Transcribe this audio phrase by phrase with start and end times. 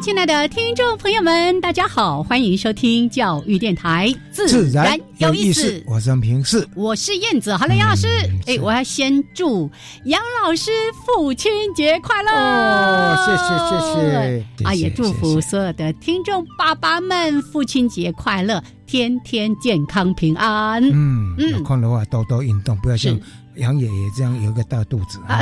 [0.00, 5.82] 亲爱的听众朋友们，大家好，欢迎收听教育电台，自然有意思。
[5.86, 7.56] 我是平视，我是燕子。
[7.56, 8.06] 好了，杨老师，
[8.46, 9.70] 哎，我要先祝
[10.04, 10.70] 杨老师
[11.06, 12.30] 父亲节快乐！
[12.30, 20.84] 哦，谢谢谢谢，啊，也祝福所有的听众爸爸们父亲节快乐，天天健康平安。
[20.84, 23.18] 嗯嗯，有空的话多多运动，不要像。
[23.56, 25.40] 杨爷爷这样有个大肚子啊！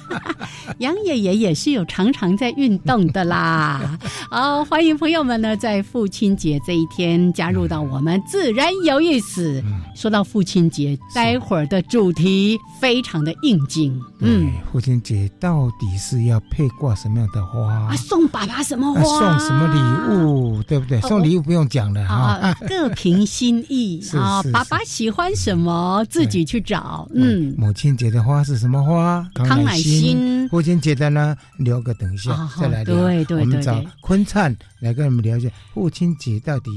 [0.78, 3.98] 杨爷爷也是有常常在运动的啦。
[4.30, 9.62] 好，欢迎朋友们呢，在父亲节这一天加入到我们，自然有意思。
[9.94, 13.98] 说到父亲节，待会儿的主题非常的应景。
[14.20, 17.94] 嗯，父亲节到底是要配挂什么样的花？
[17.96, 19.02] 送爸爸什么花？
[19.02, 20.62] 送什么礼物？
[20.64, 21.00] 对不对？
[21.02, 24.42] 送礼物不用讲了啊，各凭心意 啊。
[24.52, 27.08] 爸爸喜欢什么，自己去找。
[27.14, 27.25] 嗯。
[27.26, 29.28] 嗯，母亲节的花是什么花？
[29.34, 30.48] 康乃馨。
[30.48, 32.94] 父亲节的呢，留个等一下再来聊。
[32.94, 36.70] 对对对，我们找坤灿来跟我们聊一下父亲节到底。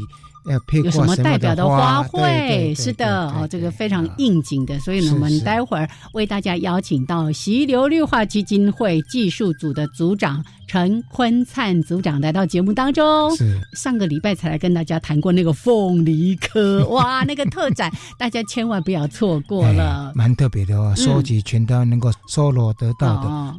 [0.83, 2.75] 有什么代表的花卉？
[2.75, 13.35] 是的，哦，这个非常应景的，所以呢，我们待会儿为大家邀请到溪流绿化基金会技术组的组长陈坤灿组长来到节目当中。
[13.35, 23.55] 是上个礼拜才来跟大家谈过那个凤梨科， 哇，那个特展，大家千万不要错过了，蛮特别的哦，收集全都能够搜罗得到的。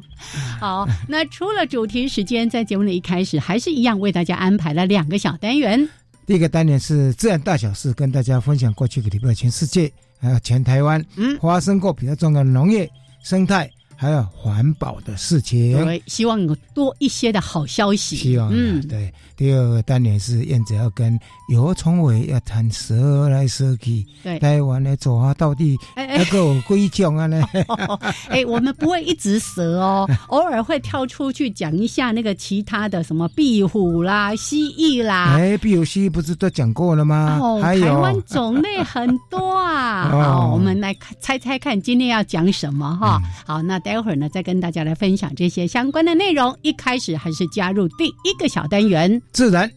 [0.60, 5.88] 好，那除了主题时间，在节目的一开始，还是一样为大家安排了两个小单元。
[6.30, 11.04] 第一个单元是自然大小事，跟大家分享过去个礼拜全世界还有全台湾
[11.40, 12.88] 发生过比较重要的农业
[13.24, 13.68] 生态。
[14.00, 18.16] 还有环保的事情，对，希望有多一些的好消息。
[18.16, 19.12] 希望，嗯，对。
[19.36, 21.18] 第二个单元是燕子要跟
[21.48, 27.42] 尤崇伟要谈蛇来蛇去，对，台湾的走啊到底那个归种啊呢？
[28.28, 35.36] 哎，我们不会一直蛇哦， 偶尔会跳出去讲一下那个其他的什么壁虎啦、蜥蜴啦。
[35.38, 37.38] 哎，壁虎、蜥蜴不是都讲过了吗？
[37.40, 40.08] 哦，台湾种类很多啊。
[40.12, 43.20] 好，我们来猜猜看，今天要讲什么哈？
[43.46, 43.78] 好，那。
[43.90, 46.56] 待会儿呢，再跟大家来分享这些相关的内容。
[46.62, 49.68] 一开始还是加入第一个小单元——自然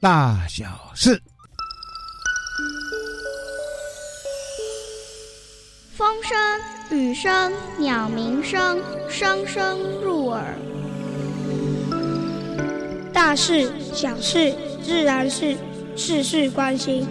[0.00, 0.64] 大小
[0.94, 1.20] 事。
[5.94, 10.54] 风声、雨声、鸟鸣声，声声入耳。
[13.12, 15.54] 大事、小事、自然是
[15.94, 17.06] 事事关心。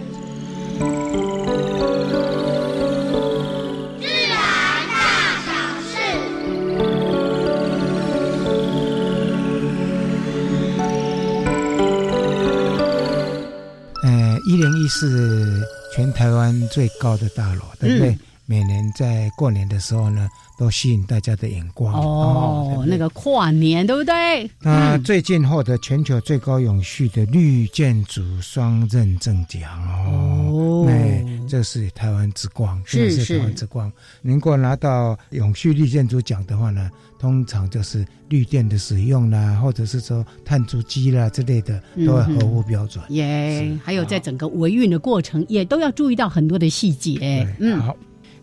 [14.88, 15.62] 是
[15.94, 18.18] 全台湾最高的大楼，对不对？
[18.50, 20.26] 每年在过年的时候呢，
[20.58, 21.92] 都吸引大家的眼光。
[21.92, 24.50] 哦，那个跨年，对不对？
[24.60, 30.86] 那最近获得全球最高永续的绿建筑双认证奖哦。
[30.88, 31.07] 哎，
[31.48, 33.90] 这是台湾之光，是是台湾之光。
[34.22, 43.02] 能够拿到永续绿建筑奖的话呢，通常就是绿电的使用啦，或者是说碳足迹啦之类的，都会合乎标准。
[43.08, 47.46] 耶，还有在整个维运的过程，也都要注意到很多的细节。
[47.58, 47.96] 嗯，好。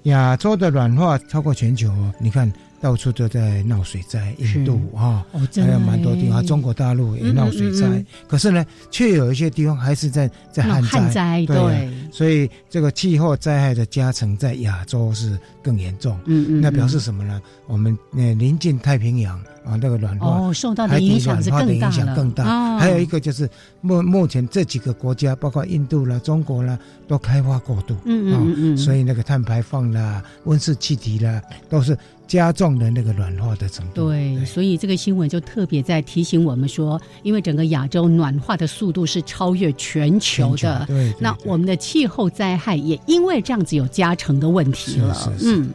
[0.04, 2.52] 亚洲的软化超过全球，你看
[2.85, 8.05] 到处都在闹水灾，印度啊，还有蛮多地方，中国大陆也闹水灾。
[8.28, 11.43] 可是呢，却有一些地方还是在在旱灾。
[11.47, 16.16] 对，所以这个气候灾害的加成在亚洲是更严重。
[16.26, 17.41] 嗯嗯，那表示什么呢？
[17.66, 19.35] 我们那临近太平洋
[19.66, 22.16] 啊，那个软化哦，受到的影响是更大了。
[22.16, 22.78] 更大。
[22.78, 23.49] 还有一个就是
[23.81, 26.78] 目目前这几个国家，包括印度啦、中国啦，
[27.08, 31.97] 都开发过度，嗯嗯嗯，所以那个碳排放啦、温室气体啦，都是
[32.28, 34.10] 加重了那个暖化的程度。
[34.10, 45.70] 对，所以这个新闻就特别在提醒我们说，因为整个亚洲暖化的速度是超越全球的，对，那我们的气候灾害也因为这样子有加成的问题了，嗯。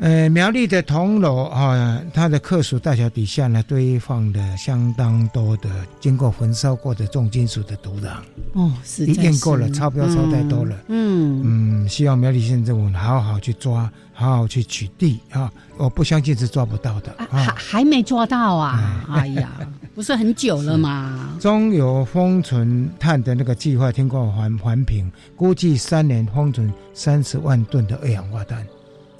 [0.00, 5.68] 呃，苗栗的铜锣啊，它的克数大小底下呢，堆放的相当多的
[6.00, 8.08] 经过焚烧过的重金属的土壤。
[8.54, 10.74] 哦，是验过了，超标超太多了。
[10.88, 15.52] 嗯嗯，希望苗栗县政府好好去抓，好好去取缔啊！
[15.76, 17.14] 我不相信是抓不到的。
[17.28, 19.04] 还还没抓到啊！
[19.12, 19.50] 哎呀，
[19.94, 21.36] 不是很久了吗？
[21.38, 28.66] 中油封存碳的那个计划，听过环环评，估计三年封存三十万吨的二氧化碳。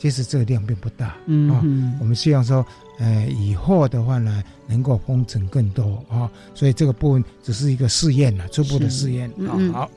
[0.00, 2.64] 其实这个量并不大，嗯，我们希望说，
[2.98, 6.24] 呃，以后的话呢，能够封存更多啊，
[6.54, 9.52] 所以这个部分只是一个试验了，初步的试验啊。
[9.74, 9.90] 好，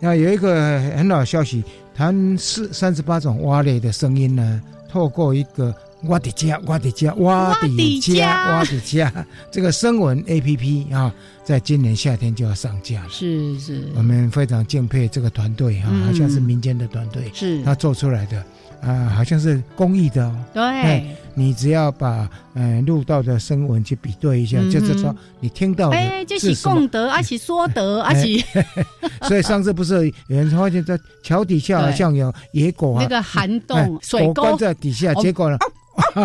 [0.00, 1.62] 那有一个很好的消息，
[1.94, 5.74] 谈四三十八种蛙类的声音呢，透过一个
[6.04, 11.14] 蛙的家、蛙的家、蛙的家、蛙的家这个声纹 A P P 啊，
[11.44, 13.10] 在今年夏天就要上架了。
[13.10, 18.42] 是是，我们非常敬佩这个团队哈，好像是民间的团队，是他做出来的。
[18.82, 20.34] 啊，好像是公益的哦。
[20.54, 28.42] 对，你只要把呃录到的声纹去比对一下，就是说你听到哎，就是功德， 而且说德，而且。
[29.28, 35.58] 所以上次不是有人发现，在桥底下好像有野狗啊，那个涵洞水沟在底下，结果呢，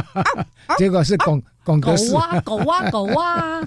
[0.78, 3.62] 结果是拱拱狗啊，狗啊，狗啊。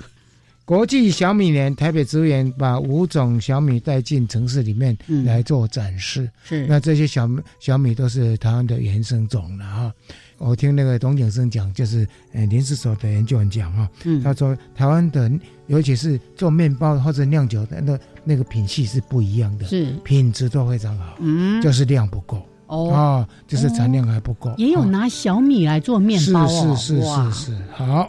[0.68, 4.94] 国际小米年，台北植物园把五种小米带进城市里面
[5.24, 6.30] 来做展示。
[6.44, 7.26] 是，那这些小
[7.58, 9.90] 小米都是台湾的原生种了哈。
[10.36, 13.88] 我听那个董景生讲，就是呃林氏所的研究员讲哈，
[14.22, 15.32] 他说台湾的
[15.68, 19.86] 尤其是做面包或者酿酒的那那个品系是不一样的，是。
[20.04, 24.52] 品质都非常好，嗯，就是量不够哦，就是产量还不够。
[24.58, 28.06] 也有拿小米来做面包哦，是是是是是，好。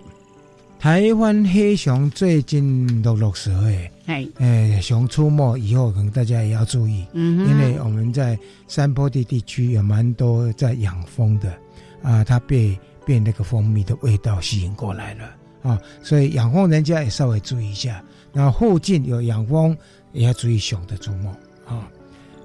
[0.80, 11.54] 台湾黑熊最近陆陆续续，哎，诶，熊出没以后，可能大家也要注意，嗯，因为我们在山坡地地区有蛮多在养蜂的，
[12.02, 15.30] 啊，它被被那个蜂蜜的味道吸引过来了，
[15.64, 19.78] 啊，所以养蜂人家也稍微注意一下，那附近有养蜂
[20.14, 21.28] 也要注意熊的出没，
[21.68, 21.86] 啊，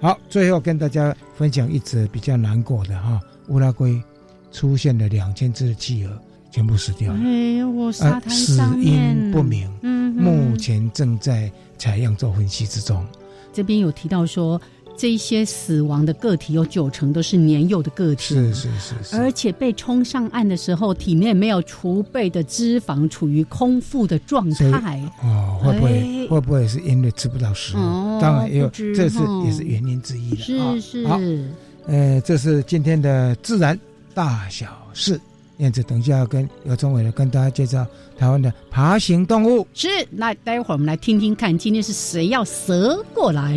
[0.00, 4.02] 好，最后跟大家分享一则比较难过的哈，乌拉圭
[4.50, 6.20] 出现了两千只的企鹅。
[6.54, 13.04] 全部死掉了，哎，我沙滩上面，死因不明，嗯，目前正在采样做分析之中。
[13.52, 14.60] 这边有提到说，
[14.96, 25.02] 这些死亡的个体有九成都是年幼的个体，是是是是，而且被冲上岸的时候，体内没有储备的脂肪，处于空腹的状态。
[25.24, 27.80] 哦，会不会会不会是因为吃不到食物？
[28.20, 30.36] 当然也有，这是也是原因之一了。
[30.36, 31.20] 是是，好，
[31.88, 33.76] 呃，这是今天的自然
[34.14, 35.20] 大小事。
[35.58, 37.86] 燕子，等一下要跟尤忠伟来跟大家介绍
[38.18, 39.66] 台湾的爬行动物。
[39.72, 43.56] 是，那待会儿我们来听听看，今天是谁要蛇过来？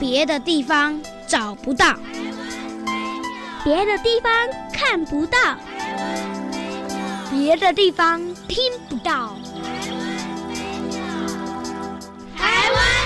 [0.00, 1.94] 别的地方找不到，
[3.62, 4.32] 别的地方
[4.72, 5.36] 看不到。
[7.30, 8.18] 别的地方
[8.48, 8.58] 听
[9.06, 9.36] 不到。
[12.36, 13.05] 台湾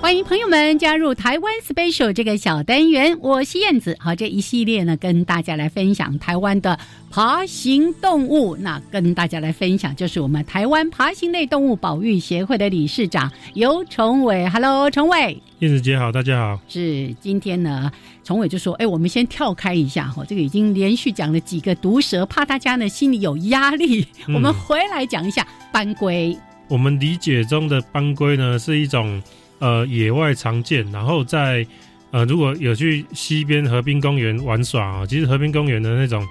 [0.00, 3.94] 欢迎朋友们加入台湾 special 这个小单元，我是燕子。
[4.00, 6.78] 好，这一系列呢，跟大家来分享台湾的。
[7.10, 14.48] 爬行动物，那跟大家来分享，就是我们台湾爬行类动物保育协会的理事长尤崇伟。
[14.48, 16.60] Hello，崇伟，燕子姐好，大家好。
[16.66, 17.92] 是今天呢，
[18.24, 26.36] 崇伟就说：“哎，我们先跳开一下哈，这个已经连续讲了几个毒蛇，怕大家呢心里有压力，我们回来讲一下斑龟。
[26.68, 29.20] 我们理解中的斑龟呢，是一种
[29.60, 31.64] 呃野外常见，然后在
[32.10, 36.26] 呃如果有去西边河滨公园玩耍啊，其实河滨公园的那种。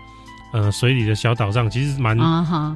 [0.52, 2.18] 呃，水里的小岛上其实蛮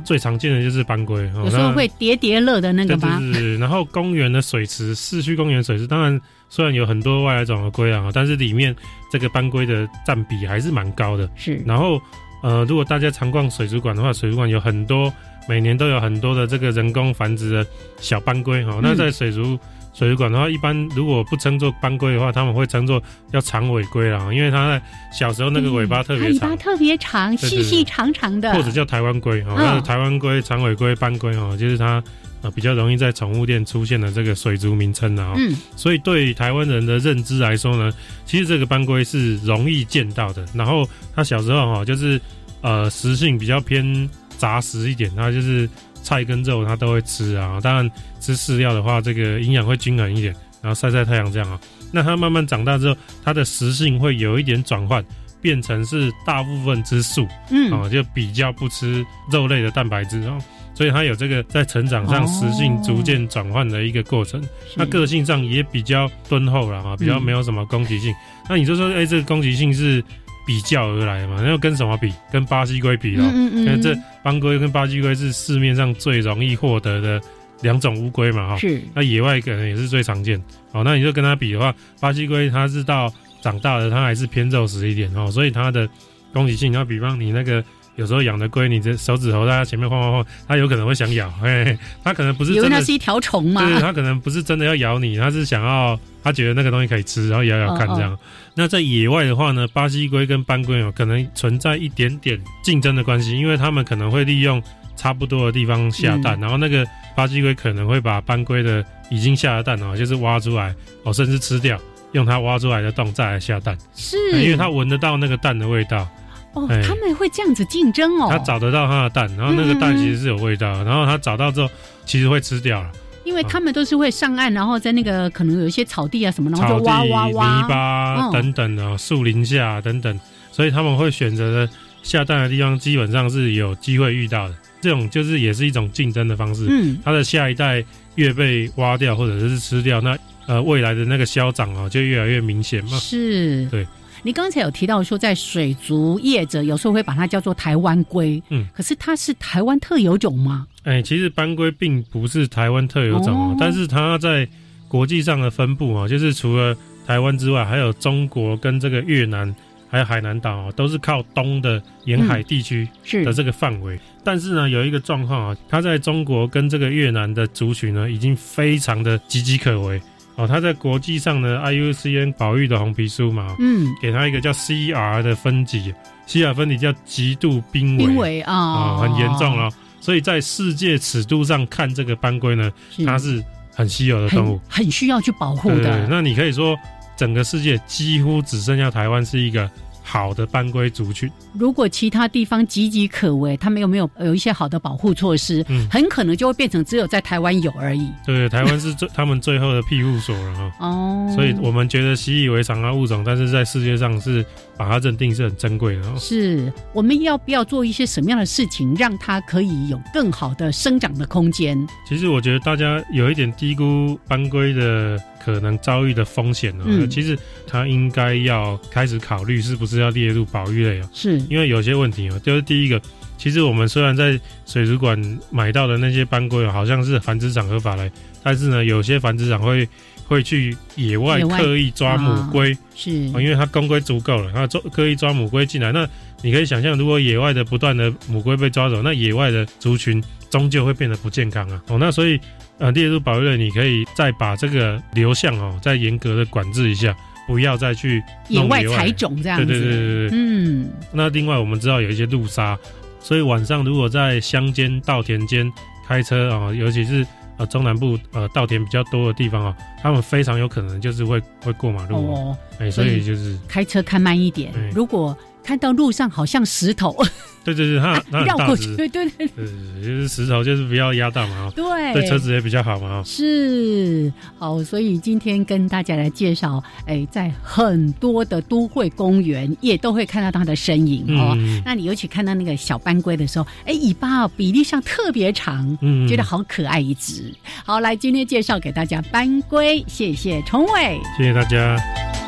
[0.05, 3.19] 最常见的就是斑龟，有时候会叠叠乐的那个吧。
[3.33, 8.75] 是，然后公园的水池，市区公园水池，当然虽然有很多外来种的龟啊，但是里面
[9.11, 11.27] 这个斑龟的占比还是蛮高的。
[11.35, 11.99] 是，然后
[12.43, 15.11] 呃，如果大家常逛水族馆的话，水族馆有很多
[15.49, 17.65] 每年都有很多的这个人工繁殖的
[17.97, 18.79] 小斑龟哈。
[18.83, 19.57] 那在水族
[19.93, 32.03] 水族馆的话，一般如果不称作斑龟的话，他们会称作叫长尾龟啦，因为它在小时候那个尾巴特别长，尾巴特别长，细细长长的，或者叫台湾龟哦，台湾龟、长尾龟、斑龟哦，就是它
[32.41, 35.35] 啊比较容易在宠物店出现的这个水族名称啊。
[35.37, 37.91] 嗯，所以对台湾人的认知来说呢，
[38.25, 40.43] 其实这个斑龟是容易见到的。
[40.55, 42.19] 然后它小时候哈，就是
[42.61, 45.69] 呃食性比较偏杂食一点，它就是
[46.03, 47.89] 菜跟肉它都会吃啊，当然。
[48.23, 51.59] 吃饲料的话，这个营养会均衡一点，然后晒晒太阳这样啊。
[51.91, 55.03] 那它慢慢长大之后，它的食性会有一点转换，
[55.41, 60.37] 变成是大部分吃素，嗯，啊，就比较不吃肉类的蛋白质啊。
[60.73, 64.41] 所以它有这个在成长上食性逐渐转换的一个过程。
[64.77, 68.15] 那个性上也比较敦厚了啊，比较没有什么攻击性。
[68.47, 70.01] 那你就说，哎，这个攻击性是
[70.45, 71.37] 比较而来嘛？
[71.41, 72.13] 那要跟什么比？
[72.31, 73.25] 跟巴西龟比咯。
[73.33, 73.81] 嗯嗯嗯。
[73.81, 77.21] 这斑龟跟巴西龟是市面上最容易获得的。
[77.61, 80.37] 两种乌龟嘛，哈，是那野外可能也是最常见。
[80.73, 83.09] 哦，那你就跟它比的话，巴西龟它是到
[83.39, 85.87] 长大了，它还是偏肉食一点哦，所以它的
[86.33, 87.63] 攻击性，要比方你那个
[87.95, 98.17] 有时候养的龟，你这手指头在它前面晃晃晃，它有可能会想咬，嘿，它可能不是，因为它是一条虫嘛，对，它可能不是真的要咬你，它是想要，它觉得那个东西可以吃，然后咬咬看这样。
[98.55, 104.61] 那在野外的话呢，巴西龟跟斑龟哦，可能存在一点点竞争的关系，因为它们可能会利用
[104.95, 106.85] 差不多的地方下蛋，然后那个。
[107.15, 111.79] 巴西龟可能会把斑龟的已经下的蛋哦，就是挖出来哦，甚至吃掉，
[112.13, 113.77] 用它挖出来的洞再来下蛋。
[113.93, 116.09] 是，因为它闻得到那个蛋的味道。
[116.53, 118.29] 哦，他们会这样子竞争哦。
[118.31, 121.69] 它找得到它的蛋，然后那个蛋其实是有味道，然后它找到之后，
[122.03, 122.91] 其实会吃掉了。
[123.23, 130.19] 因为他们都是会上岸，然后在那个可能有一些草地啊什么，然后就挖挖挖泥巴等等啊树林下等等，
[130.51, 134.55] 所以他们会选择的下蛋的地方，基本上是有机会遇到的。
[134.81, 137.81] 这种就是也是一种竞争的方式，嗯，它的下一代
[138.15, 142.97] 越被挖掉或者是吃掉，那呃未来的那个消长啊就越来越明显嘛。
[142.97, 143.87] 是，对。
[144.25, 150.65] 你刚才有提到说，在水族业者有时候会把它叫做台湾龟，嗯，可是它是台湾特有种吗？
[150.83, 154.47] 哎，其实斑龟并不是台湾特有种哦，但是它在
[154.87, 156.75] 国际上的分布啊，就是除了
[157.05, 159.53] 台湾之外，还有中国跟这个越南。
[159.89, 162.89] 还有海南岛啊，都是靠东的沿海地区
[163.23, 163.99] 的这个范围。
[164.23, 170.01] 但是呢，有一个状况啊，它在中国跟这个越南的族群呢，已经非常的岌岌可危
[170.35, 170.47] 哦。
[170.47, 175.93] 它在国际上呢 IUCN 保育的红皮书嘛，嗯，给它一个叫 CR 的分级
[176.27, 179.69] ，CR 分级叫极度濒危濒危啊，很严重了。
[179.99, 182.71] 所以在世界尺度上看，这个斑龟呢，
[183.05, 186.07] 它是很稀有的动物，很需要去保护的。
[186.09, 186.77] 那你可以说，
[187.15, 189.69] 整个世界几乎只剩下台湾是一个。
[190.03, 195.65] 好的斑龟族群，如果其他地方岌岌可危，他们有没有有一些好的保护措施？
[195.69, 198.09] 嗯，很可能就会变成只有在台湾有而已。
[198.25, 200.71] 对，台湾是最他们最后的庇护所了哈。
[200.79, 204.45] 哦，所以我们觉得习以为常啊物种，但是在世界上是
[204.77, 206.19] 把它认定是很珍贵的。
[206.19, 211.87] 是，我们要不要做一些什么样的事情，让它可以有更好的生长的空间？
[212.07, 215.17] 其实我觉得大家有一点低估斑龟的。
[215.43, 216.85] 可能遭遇的风险呢？
[217.09, 221.09] 其实他应该要开始考虑是不是要列入保育类啊？
[221.13, 223.01] 是因为有些问题哦，就是第一个，
[223.37, 225.19] 其实我们虽然在水族馆
[225.51, 228.09] 买到的那些斑龟好像是繁殖场合法来，
[228.41, 229.87] 但是呢，有些繁殖场会
[230.25, 235.91] 会去野外刻意抓母龟，是，因为它公龟足够了，它抓刻意抓母龟进来。
[235.91, 236.07] 那
[236.41, 241.81] 你可以想象，如果野外的不断的母龟被抓走，那野外的族群终究会变得不健康啊！
[241.87, 242.39] 哦，那所以。
[242.79, 247.15] 呃，列入保育类，你可以再把这个流向哦，再严格的管制一下，
[247.47, 249.65] 不要再去野外采种这样子。
[249.65, 250.89] 对对对对对，嗯。
[251.11, 252.77] 那另外我们知道有一些路杀，
[253.19, 255.71] 所以晚上如果在乡间稻田间
[256.07, 257.25] 开车啊，尤其是
[257.57, 262.57] 呃中南部呃稻田比较多的地方啊，他们非常有可能就是会会过马路哦。
[262.79, 265.37] 哎，所以就是开车开慢一点，如果。
[265.63, 267.15] 看到路上好像石头，
[267.63, 274.31] 对对对，它绕过去，对对对，就是石头，就是不要压到嘛，对，对车子也比较好嘛，是。
[274.59, 281.57] 好，所以今天跟大家来介绍，哎，在很多的都会公园也都会看到它的身影哦。
[281.85, 287.53] 那你尤其看到那个小斑龟的时候，哎，尾巴比例上特别长，嗯，觉得好可爱一只。
[287.85, 292.42] 好，来今天介绍给大家斑龟，谢谢崇伟，谢谢大家。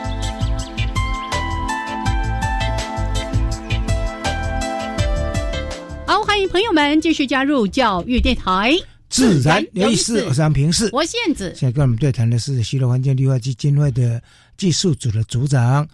[6.56, 8.74] 朋友们继续加入教育电台，
[9.10, 10.24] 自然有意思。
[10.24, 11.54] 我是平视，我燕子。
[11.54, 14.24] 现在跟我们对谈的是西罗环境绿化基金会的
[14.56, 15.86] 技术组的组长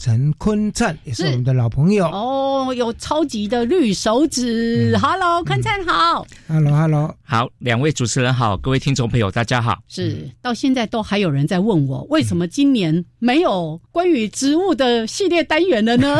[0.00, 4.96] 陈坤灿，也是我们的老朋友哦，有超级的绿手指。
[4.96, 6.26] Hello，坤灿好。
[6.48, 9.78] Hello，Hello，好，两位主持人好，各位听众朋友大家好。
[9.88, 16.16] 是，到现在都还有人在问我，为什么今年没有关于植物的系列单元了呢？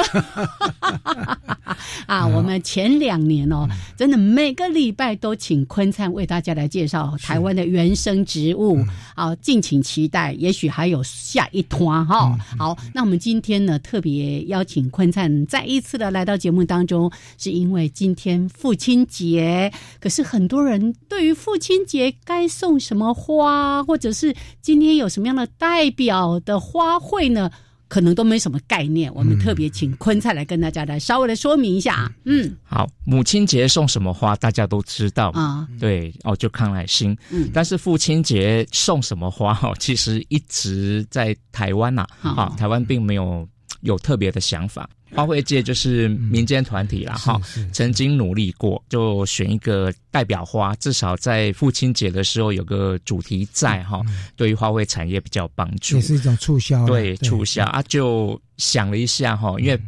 [2.04, 8.84] 啊，我们前两年哦，真的每个礼拜都请坤灿为大家来介绍台湾的原生植物。
[9.16, 12.36] 好，敬请期待，也许还有下一团哈。
[12.58, 13.69] 好，那我们今天呢？
[13.78, 19.72] 特别邀请坤灿再一次的来到节目当中，是因为今天父亲节。
[20.00, 27.50] 可是很多人对于父亲节该送什么花，或者是今天有什么样的代表的花卉呢？
[27.88, 29.12] 可能都没什么概念。
[29.12, 32.08] 我们特别请坤灿来跟大家来稍微的说明一下。
[32.22, 35.66] 嗯，好，母亲节送什么花，大家都知道啊。
[35.80, 37.18] 对哦，就康乃馨。
[37.30, 39.58] 嗯，但是父亲节送什么花？
[39.60, 43.44] 哦，其实一直在台湾呐，啊，台湾并没有。
[43.80, 47.40] 有特别的想法，花卉界就是民间团体啦，哈，
[47.72, 54.00] 曾经努力过，就选一个代表花，至少在父亲节的时候有个主题在哈，
[54.36, 59.80] 对于花卉产业比较有帮助，也是一种促销，对促销啊，就想了一下哈，因为。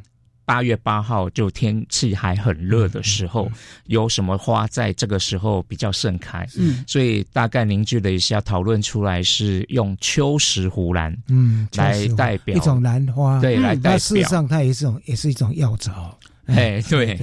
[0.53, 3.51] 八月八号就天气还很热的时候，
[3.87, 6.47] 有什么花在这个时候比较盛开？
[6.59, 13.99] 嗯，所以大概凝聚了一下，讨论出来是用秋石斛兰，嗯，来代表一种兰花，对，来代表。
[13.99, 16.19] 事实上，它也是一种，也是一种药草。
[16.55, 17.17] 哎，对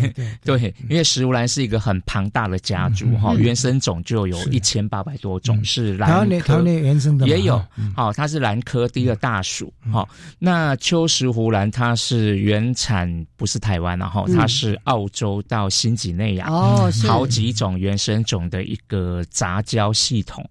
[0.43, 6.61] 对，因为石斛兰是一个很庞大的家族哈，原生种就有一千八百多种，是兰科。
[6.63, 7.63] 原生的也有，
[7.95, 10.07] 好，它是兰科第一个大属，哈，
[10.37, 20.47] 那秋石斛兰它是原产不是台湾然后它是澳洲到新几内亚哦，好几种原生种的一个杂交系统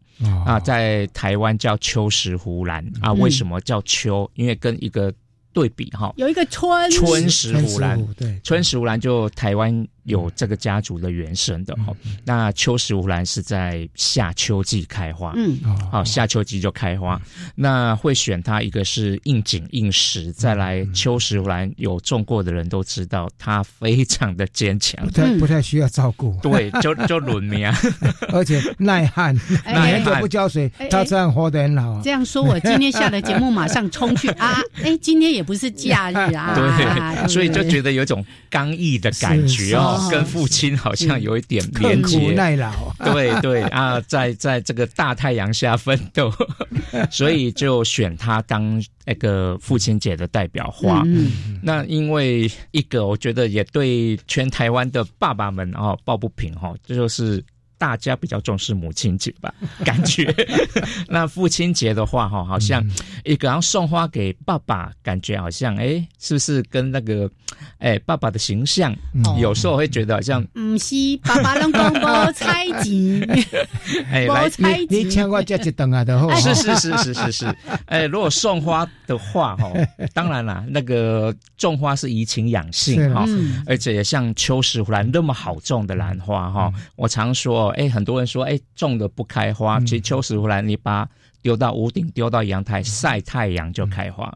[0.47, 4.31] 啊，在台湾叫秋石斛兰啊，为什么叫秋？
[4.35, 5.13] 因为跟一个。
[5.53, 9.87] 对比哈，有一个春春石斛兰，对，春石斛兰就台湾。
[10.09, 15.59] 有这个家族的原生的哈，那秋石斛兰是在夏秋季开花，嗯，
[15.93, 17.21] 好，夏秋季就开花。
[17.55, 27.71] 那会选它一个是应景应时，再来秋石斛兰有种过的人都知道，它非常的坚强，不太不太需要照顾，对，就就轮苗，
[28.33, 32.01] 而且耐旱，耐旱不浇水，它这样活得很好。
[32.03, 34.59] 这样说，我今天下了节目马上冲去 啊！
[34.83, 39.98] 哎，今天也不是假日啊，对，所以就觉得有种刚毅的感觉哦。
[40.11, 42.73] 跟父亲好像有一点连结，耐劳，
[43.05, 46.33] 对对啊， 在在这个大太阳下奋斗，
[47.11, 51.03] 所以就选他当那个父亲节的代表花。
[51.07, 57.45] 嗯那因为一个，我觉得也对全台湾的爸爸们哦抱不平哈，这就是。
[57.79, 60.35] 大家比较重视母亲节吧，感觉。
[61.09, 62.85] 那父亲节的话，哈，好像
[63.25, 67.31] 一个人送花给爸爸，感觉好像，哎，是不是跟那个，
[67.79, 68.93] 哎，爸爸的形象，
[69.39, 73.25] 有时候会觉得好像，不是爸爸能讲无猜忌，
[74.11, 76.35] 哎，来，你你请我这一顿啊，都好。
[76.35, 79.73] 是是是是是是，哎，如果送花的话，哈，
[80.13, 83.25] 当然啦，那个种花是怡情养性哈，
[83.67, 87.68] 而且也像秋石兰那么好种的兰花哈，我常说。
[87.71, 89.79] 哎，很多人说，哎，种的不开花。
[89.81, 91.09] 其实秋石斛兰，你把
[91.41, 94.33] 丢到屋顶，丢到阳台晒太阳就开花。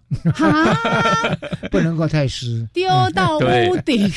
[1.71, 2.67] 不能够太湿。
[2.73, 4.11] 丢到屋顶。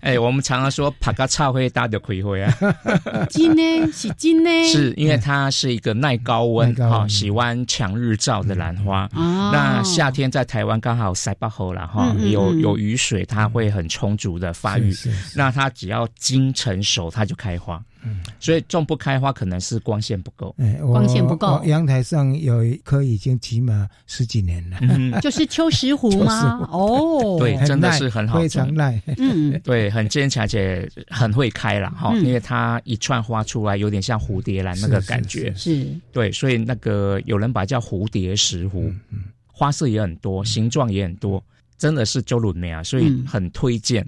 [0.00, 3.26] 哎， 我们常常说，爬个草会大的葵花啊。
[3.28, 3.92] 金呢？
[3.92, 4.50] 是金呢？
[4.68, 9.08] 是因为它是一个耐高温、哈喜欢强日照的兰花。
[9.12, 14.94] 那夏天在台湾刚好晒不好了哈，有有雨水，它会很充足的发育。
[15.34, 17.82] 那它只要金成熟，它就开花。
[18.04, 21.60] 嗯，所以种不开花可能是光线不够，哎，光线不够。
[21.64, 26.68] 阳台上有一棵已经起码十几年了，就是秋石斛吗？
[26.72, 35.86] 哦，对，真的是很好，非常耐，嗯， 对，很坚强，而且很会开了哈，因为它一串花出来有点像蝴蝶兰那个感觉，是。
[36.12, 38.92] 对，所以那个有人把它叫蝴蝶石斛，
[39.46, 41.42] 花色也很多，形状也很多，
[41.76, 44.06] 真的是周鲁梅啊，所以很推荐。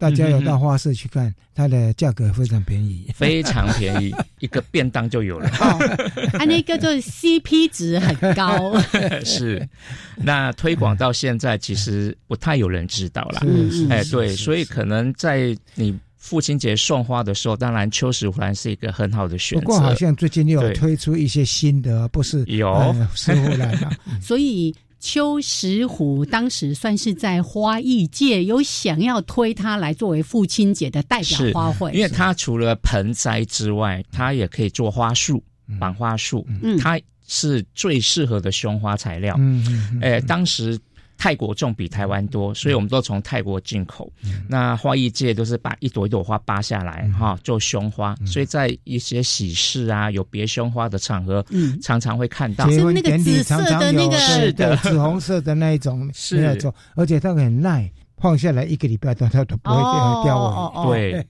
[0.00, 5.46] 大家有到花市去看，它的价格非常便宜，非常便宜， 一个便当就有了。
[6.40, 8.80] 啊那个做 CP 值很高。
[9.22, 9.68] 是，
[10.16, 13.42] 那推广到现在其实不太有人知道了。
[13.90, 19.66] 哎，对，所以可能在你父亲节送花的时候，当然秋石斛兰是一个很好的选择。
[19.66, 23.78] 不过好像最近又有推出一些新的，不是有石斛兰
[24.22, 24.74] 所以。
[25.00, 35.42] 秋石虎当时算是在花艺界有想要推它来作为父亲节的代表花卉，因为它除了盆栽之外，它也可以做花束、
[35.80, 36.46] 绑花束，
[36.78, 39.34] 它是最适合的胸花材料。
[39.38, 40.78] 嗯，哎，当时。
[41.20, 44.10] 泰国种比台湾多，所以我们都从泰国进口。
[44.48, 51.44] 那花艺界都是把一朵一朵花扒下来哈，做胸花，所以在一些喜事啊，有别胸花的场合，
[51.82, 52.66] 常常会看到。
[52.70, 56.40] 结婚那个紫色的那个是的，紫红色的那一种是。
[56.40, 61.12] 那种，而且它很耐，放下来一个礼拜都它都不会掉尾。
[61.12, 61.26] 对，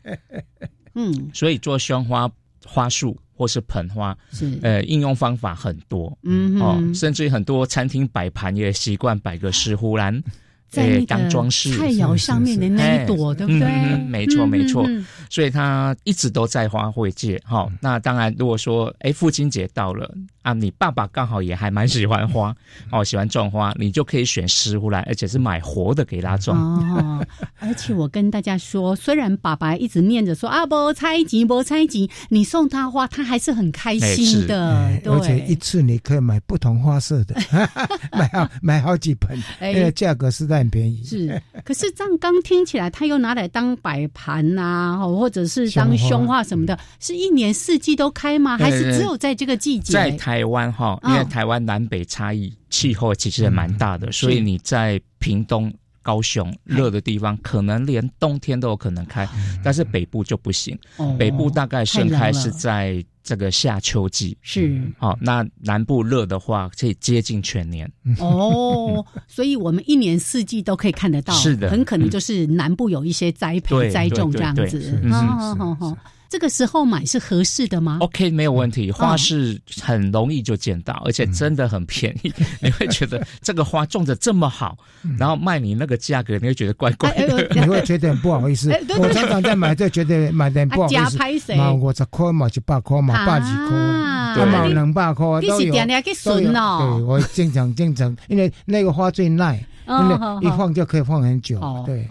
[0.95, 2.31] 嗯，所以做胸花
[2.65, 3.19] 花束。
[3.41, 10.23] 或是盆花，是呃，应用方法很多，嗯哦，甚至于很多餐厅摆盘也习惯摆个石斛兰。
[10.71, 13.97] 在当装饰菜肴上面的那一朵，对不对？
[14.09, 14.89] 没错，没错。
[15.29, 17.41] 所以它一直都在花卉界。
[17.45, 20.09] 哈，那当然，如果说哎，父亲节到了
[20.43, 22.55] 啊，你爸爸刚好也还蛮喜欢花
[22.93, 26.57] 哦，喜欢种花，你就可以选石斛来，而且是买活的给他种。
[26.57, 27.27] 哦，
[27.59, 35.01] 而且我跟大家说，虽然爸爸一直念着说啊，不猜忌，不猜忌，你送他花，他还是很开心的。
[35.07, 37.35] 而且一次你可以买不同花色的，
[38.17, 40.60] 买好买好几盆，那个价格是在。
[40.61, 41.03] 很便宜。
[41.05, 46.41] 是，可是这样刚听起来，他又拿来当摆盘呐，或者是当胸花。
[46.43, 48.57] 什么的，是一年四季都开吗？
[48.57, 49.93] 还是只有在这个季节？
[49.93, 59.29] 在台湾哈，因为台湾南北差异，气候其实也蛮大的，所以你在屏东、高雄热的地方，可能连冬天都有可能开，
[59.63, 60.79] 但是北部就不行。
[61.19, 63.05] 北部大概盛开是在。
[63.23, 64.37] 这个夏秋季。
[64.41, 64.83] 是。
[64.99, 67.89] 好，那南部热的话，可以接近全年。
[68.19, 75.99] 哦，所以我们一年四季都可以看得到，是的，很可能就是南部有一些栽培栽种这样子，好好好。
[76.31, 78.93] 这个时候买是合适的吗？OK，没有问题。
[78.93, 82.33] 花是很容易就见到，而且真的很便宜。
[82.63, 84.79] 你会觉得这个花种的这么好，
[85.19, 87.49] 然后卖你那个价格，你会觉得怪怪的。
[87.53, 88.71] 你会觉得很不好意思。
[88.97, 91.53] 我常常在买，就觉得买的不好意思。
[91.57, 95.73] 嘛， 五十块嘛，一百块嘛，八几块，嘛两百块都有。
[95.75, 101.59] 对，我经常经常，因为那个花最耐，因为一放就可以放很久。
[101.85, 102.07] 对。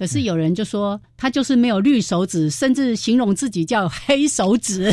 [0.00, 4.90] 可是有人就说他就是没有绿手指，甚至形容自己叫黑手指，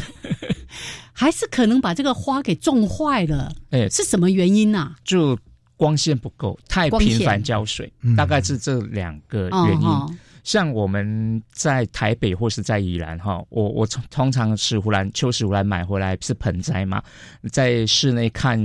[1.13, 3.49] 还是可能把这个花给种坏了。
[3.69, 4.93] 哎，是什么原因呢？
[5.05, 5.39] 就
[5.77, 10.19] 光线不够，太频繁浇水，大概是这两个原因。
[10.43, 17.01] 像我们在台北或是在宜兰哈，我我通通常石斛兰、秋石斛兰买回来是盆栽嘛，
[17.49, 18.59] 在室内看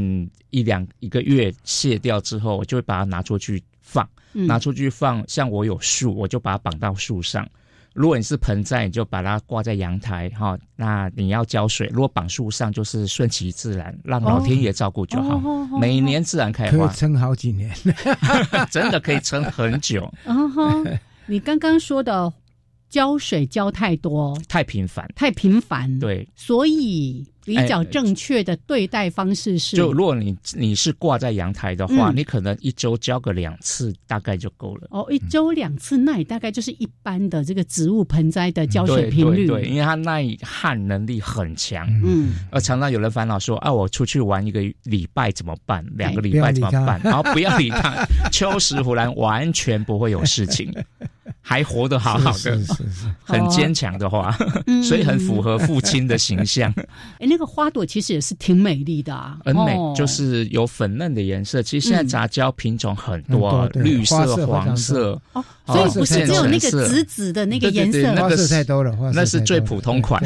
[0.50, 4.04] 一两一个月卸掉之后，我就会把它拿出去放。
[4.32, 7.48] 拿出去放，像我有树，我就把它绑到树上。
[7.94, 10.58] 如果你是盆栽，你就把它挂在阳台哈。
[10.76, 15.38] 那你要浇水，如果绑树上，就是顺其自然，让老天爷照顾就好。
[15.78, 17.70] 每年自然开花，可以撑好几年，
[18.72, 20.10] 真的可以撑很久。
[21.26, 22.32] 你刚刚说的
[22.92, 27.26] 浇水浇太多，太频繁，太频繁，对，所以。
[27.44, 34.86] 比较正确的对待方式是，就如果你你是挂在阳台的话，你可能一周浇个两次，大概就够了。
[34.92, 39.48] 哦，一周两次，那也大概就是一般的这个植物盆栽的浇水频率。
[39.48, 41.84] 对，因为它耐旱能力很强。
[42.04, 45.84] 嗯，而常常有人烦恼说：“啊，我出去玩一个礼拜怎么办？
[45.96, 50.72] 两个礼拜怎么办？”然后不要理它， 秋石斛兰完全不会有事情，
[51.44, 54.34] 还活得好好的，是是是，很坚强的话，
[54.88, 56.72] 所以很符合父亲的形象。
[57.18, 61.60] 那个花朵其实也是挺美丽的啊，很美，就是有粉嫩的颜色。
[61.60, 70.22] 其实现在杂交品种很多，绿色、黄色，哦，所以不是只有那个紫紫的那个颜色，那个太多了，那是最普通款。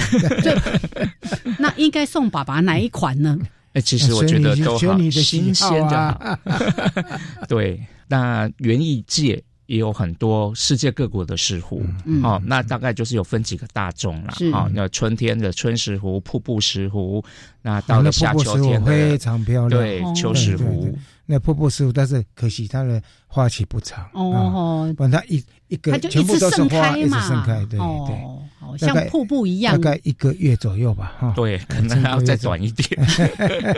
[1.59, 3.39] 那应该送爸爸哪一款呢？
[3.73, 6.39] 哎，其实我觉得都好，新鲜的好。
[7.49, 9.43] 对，那园艺界。
[9.67, 11.81] 也有很多世界各国的石斛，
[12.23, 17.23] 哦，那大概就是有分几个大众了，哦，那春天的春石斛、瀑布石斛，
[17.63, 20.95] 那到了夏秋天的非常漂亮，对，秋石斛。
[21.27, 33.07] 那瀑布石斛，但是可惜它的花期不长，哦，不然它一一个全部都是花，一直盛开，对对，像瀑布一样，大概一个月左右吧，哈，对，可能还要再短一点。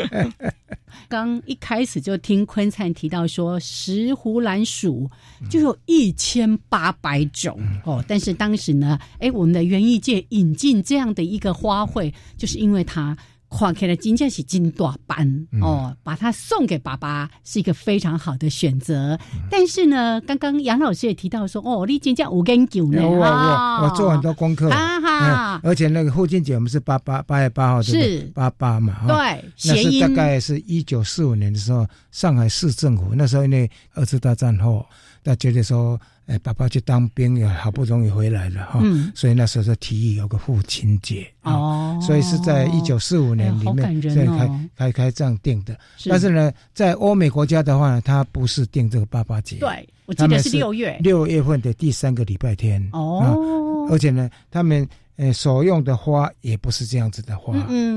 [1.09, 5.11] 刚一开始就听坤灿提到说，石斛兰属
[5.49, 13.17] 就有一千八百种哦，但是当时呢，哎，我们的园艺界引进这样的一个花卉，就是因为它。
[13.51, 19.19] 看起来真正是金大班哦，把它送给爸爸是一个非常好的选择。
[19.51, 25.01] 但是呢，刚刚杨老师也提到说，哦，你真正五根九呢，我我我做很多功课，哈。
[25.01, 25.61] 哈。
[25.63, 28.21] 而且那个父亲节我们是八八八月八号，是。
[28.35, 34.85] 八八嘛，对，那是大概是一九四五年的时候，上海市政府那时候因为二次大战后，
[35.25, 35.99] 他觉得说。
[36.29, 38.81] 哎，爸爸去当兵也好不容易回来了哈，
[39.15, 45.77] 所以那时候就提议有个父亲节哦，所以是在一九四五年里面在开开开这样定的。
[46.07, 54.87] 但是呢，在欧美国家的话呢，他不是定这个爸爸节，对我记得是六月六月份的第三个礼拜天哦，而且呢，他们。
[55.21, 57.53] 呃，所用的花也不是这样子的花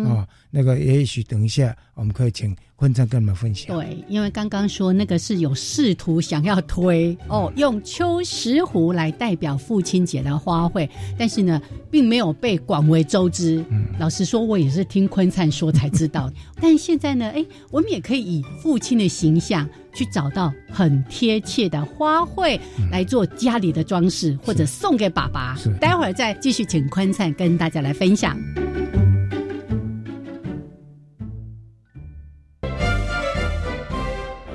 [0.05, 0.27] 哦。
[0.51, 3.75] 那个也许等一下我们可以请坤灿跟我们分享。
[3.75, 13.63] 对，因为刚刚说那个是有试图想要推哦，用秋石斛来代表父亲节的花卉，但是呢，并没有被广为周知。
[13.69, 16.31] 嗯老实说，我也是听坤灿说才知道。
[16.59, 19.67] 但现在呢，哎，我们也可以以父亲的形象。
[19.93, 22.57] 去找到很贴切的花卉
[22.89, 25.57] 来做家里的装饰，或者送给爸爸。
[25.81, 28.39] 待会儿再继续请坤灿跟大家来分享。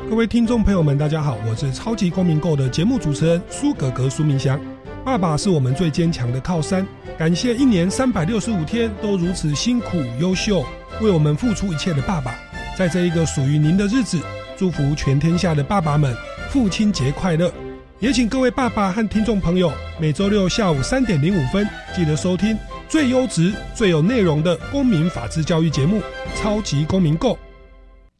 [0.08, 4.58] 各位听众朋友们，大家好，我是超级公民购的节目主持人苏格格苏明祥。
[5.04, 6.86] 爸爸是我们最坚强的靠山，
[7.18, 10.64] 感谢一年三百六十五天都如此辛苦优秀，
[11.00, 12.38] 为我们付出一切的爸爸，
[12.78, 14.20] 在这一个属于您的日子。
[14.56, 16.16] 祝福全天下的爸爸们
[16.50, 17.52] 父亲节快乐！
[17.98, 22.56] 也请各位爸爸和听众朋友每周六下午三点零五分记得收听
[22.88, 25.98] 最优质、最有内容的公民法治教育节目
[26.36, 27.34] 《超级公民购》。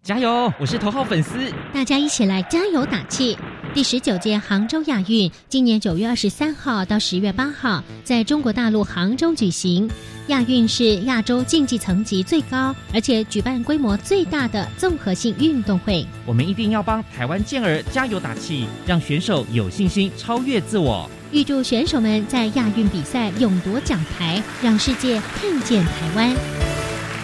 [0.07, 0.53] 加油！
[0.57, 3.37] 我是头号粉丝，大家一起来加油打气！
[3.75, 9.91] 第十九届杭州亚运今年九月二十三号到十月八号在中国大陆杭州举行。
[10.29, 16.07] 亚运是亚洲竞技层级最高，而且举办规模最大的综合性运动会。
[16.25, 21.11] 我们一定要帮台湾健儿加油打气，让选手有信心超越自我。
[21.33, 26.33] 预祝选手们在亚运比赛勇夺奖牌，让世界看见台湾。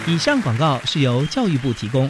[0.05, 2.09] 以上广告是由教育部提供。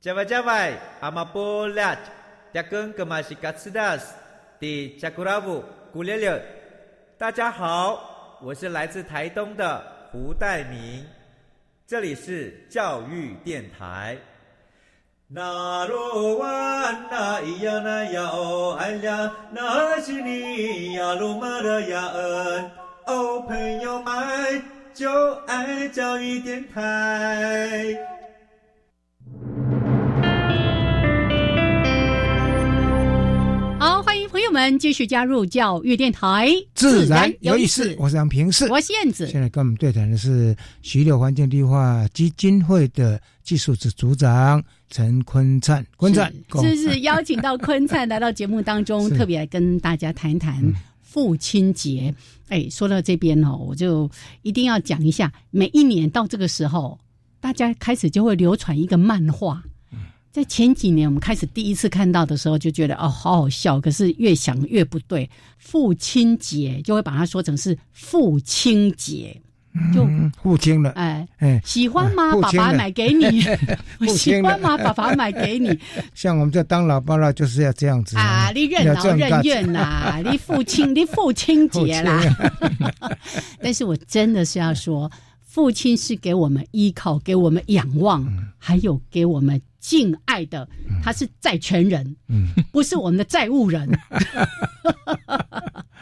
[0.00, 1.94] 加外加外，阿玛波拉，
[2.54, 4.14] 加根格玛西卡斯达斯。
[4.58, 6.42] 的加古拉布古列列，
[7.18, 11.04] 大家好，我是来自台东的胡代明，
[11.86, 14.16] 这里是教育电台。
[15.26, 22.70] 那罗哇那咿呀那呀哦哎呀，那是你呀鲁玛的呀恩
[23.04, 24.62] 哦，朋友们
[24.94, 27.98] 就爱教育电台。
[34.30, 37.94] 朋友们，继续加入教育电台，自然有意思。
[37.98, 39.28] 我是杨平世，我是燕子。
[39.28, 45.84] 现在跟我们对谈的是徐柳环境绿化基金会的技术组组长陈坤灿。
[45.96, 50.60] 坤灿，这是 邀请到坤灿来到节目当中， 特别跟大家谈谈
[51.02, 52.14] 父亲节。
[52.48, 54.10] 哎，说到这边哦，我就
[54.42, 56.98] 一定要讲一下，每一年到这个时候，
[57.40, 59.62] 大家开始就会流传一个漫画。
[60.32, 63.80] 在前几年，我们开始第一次看到的时候，就觉得哦，好好笑。
[63.80, 69.36] 可是越想越不对，父亲节就会把它说成是父亲节，
[69.92, 70.08] 就
[70.40, 70.90] 父亲了。
[70.90, 72.32] 哎哎，喜欢吗？
[72.40, 73.40] 爸爸买给你。
[74.16, 74.78] 喜欢吗？
[74.78, 75.76] 爸爸买给你。
[76.14, 78.52] 像我们这当老爸了，就是要这样子啊！
[78.54, 82.22] 你任劳任怨呐，你父亲，你父亲节啦。
[83.60, 85.10] 但是我真的是要说，
[85.50, 88.24] 父亲是给我们依靠，给我们仰望，
[88.56, 89.60] 还有给我们。
[89.80, 90.68] 敬爱的，
[91.02, 92.14] 他是债权人，
[92.70, 93.90] 不是我们的债务人。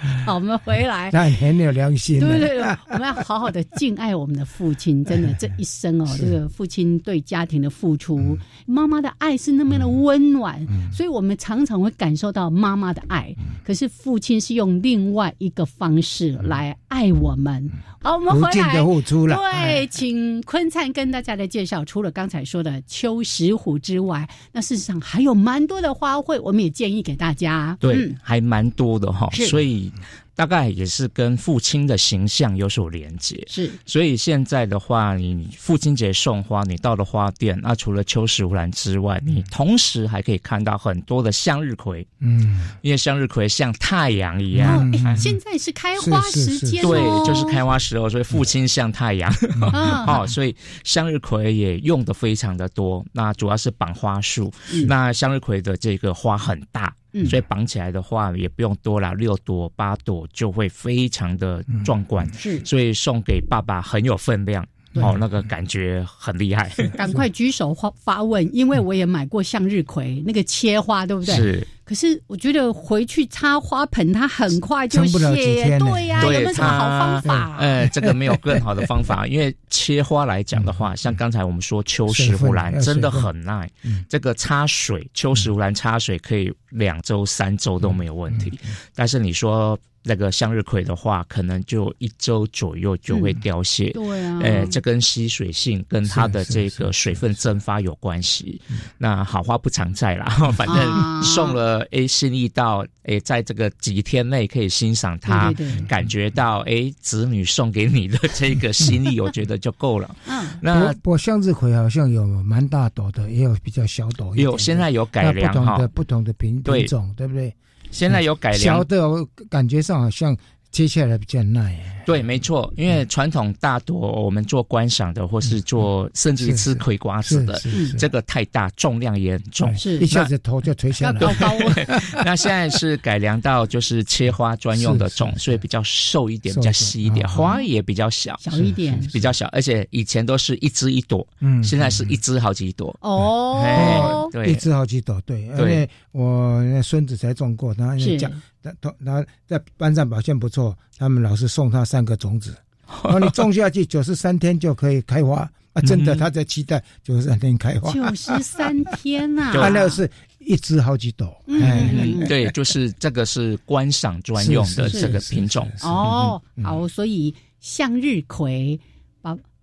[0.25, 1.11] 好，我们回来。
[1.13, 2.21] 那很有良心。
[2.21, 5.05] 对对对，我们要好好的敬爱我们的父亲。
[5.05, 13.35] 真的， 这一生哦，这个父亲对家庭的付出，妈妈的爱是那么的温暖，所以我们常常会感受到妈妈的爱。
[13.65, 17.69] 可是父亲是用另外一个方式来爱我们。
[18.01, 18.75] 好，我们回来。
[18.79, 21.85] 对，请坤灿跟大家来介绍。
[21.85, 27.77] 除了刚才说的秋石斛之外，那事实上还有蛮多的花卉，我们也建议给大家。
[27.81, 29.29] 对，还蛮多的哈。
[29.33, 29.88] 所以。
[30.35, 33.71] 大概也是跟父亲的形象有所连接，是。
[33.85, 42.07] 所以现在的话，你父亲节送花，你到了花店，那除了秋石斛兰之外，你同时还可以看到很多的向日葵。
[42.21, 44.93] 嗯，因为向日葵像太阳一样。
[45.17, 49.33] 现在是开花时间，对，就是开花时候，所以父亲像太阳。
[50.07, 53.05] 哦，所以向日葵也用的非常的多。
[53.13, 54.53] 那主要是绑花束，
[54.87, 56.95] 那向日葵的这个花很大。
[57.29, 62.31] 所以绑起来的话也不用多了，六朵八朵就会非常的壮观。
[62.33, 64.67] 是，所以送给爸爸很有分量。
[64.95, 66.71] 哦，那个感觉很厉害。
[66.97, 71.35] 赶快举手发发问，因为我也买过向日葵， 那个切花，对不对？
[71.37, 71.67] 是。
[71.85, 75.79] 可是我觉得回去插花盆，它很快就谢。
[75.79, 77.57] 对呀，有没有什么好方法？
[77.59, 83.71] 呃， 这个没有更好的方法，因为切花来讲的话，像刚才我们说秋石斛兰真的很耐。
[84.09, 88.59] 这个插水，秋石斛兰插水可以两周、三周都没有问题。
[88.95, 89.79] 但是你说。
[90.09, 93.91] 那个向日葵的话，可能就一周左右就会凋谢。
[93.91, 98.59] 对啊，哎，这跟吸水性跟它的这个水分蒸发有关系。
[98.97, 100.25] 那好花不常在啦，
[100.57, 105.53] 反正送了哎，心意到哎，在这个几天内可以欣赏它，
[105.87, 110.17] 感觉到哎，子女送给你的这个心意， 我觉得就够了。
[110.27, 114.35] 嗯，那不向日葵好像有蛮大朵的，也有比较小朵。
[114.37, 117.55] 有现在有改良哈，不同的不同的品品种，对不对？
[117.91, 120.37] 现在有改良，小的感觉上好像
[120.71, 121.79] 接下来比较耐。
[122.05, 127.61] 对，没错，因为传统大多我们做观赏的，或是做甚至吃葵瓜子的，
[127.99, 131.21] 这个太大，重量也很重，是一下子头就垂下来。
[131.21, 131.53] 高高。
[132.25, 142.97] 那现在是改良到就是切花专用的种，所以比较瘦一点，比较细一点，花也比较小，小一点，比较小，而且以前都是一枝一朵，嗯，现在是一枝好几朵。
[143.03, 148.33] 哦，对，一枝好几朵，对，因为我那孙子才种过，他讲。
[148.63, 152.57] 他他在班上表现不错，他们老师送他三个种子，
[153.05, 155.83] 哦，你种下去九十三天就可以开花啊！
[155.83, 157.93] 真的，他在期待九十三天开花。
[157.93, 161.35] 九十三 天呐，他那个是一枝好几朵。
[161.47, 165.71] 嗯，对，就是这个是观赏专用的这个品种。
[165.83, 168.79] 哦，好，所以向日葵。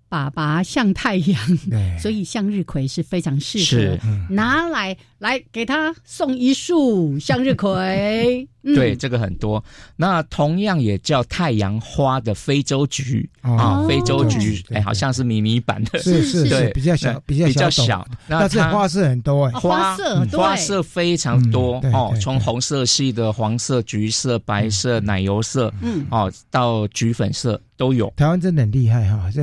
[0.08, 1.58] 爸爸像太阳，
[2.00, 8.48] 所以向日葵是非常适合拿来来给他送一束向日葵。
[8.62, 9.64] 对，这个很多。
[9.96, 28.12] 那同样也叫太阳花的非洲菊啊，非洲菊，哎，好像是迷你版的，是是是，比较小，比较小，那这花色很多哎，花色花色非常多哦，从红色系的、黄色、橘色、白色、奶油色，嗯，哦，到橘粉色都有。
[28.16, 29.42] 台湾真的很厉害哈，这。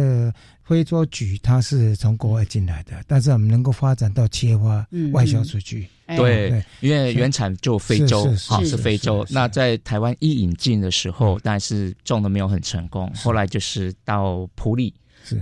[0.73, 5.87] 非洲菊它是从国外进来的，但是我们能够发展到切花外销出去。
[6.17, 9.25] 对，因为原产就非洲，好是非洲。
[9.29, 13.11] 那在台湾一引进的时候，但是种的没有很成功。
[13.15, 14.95] 后来就是到普里。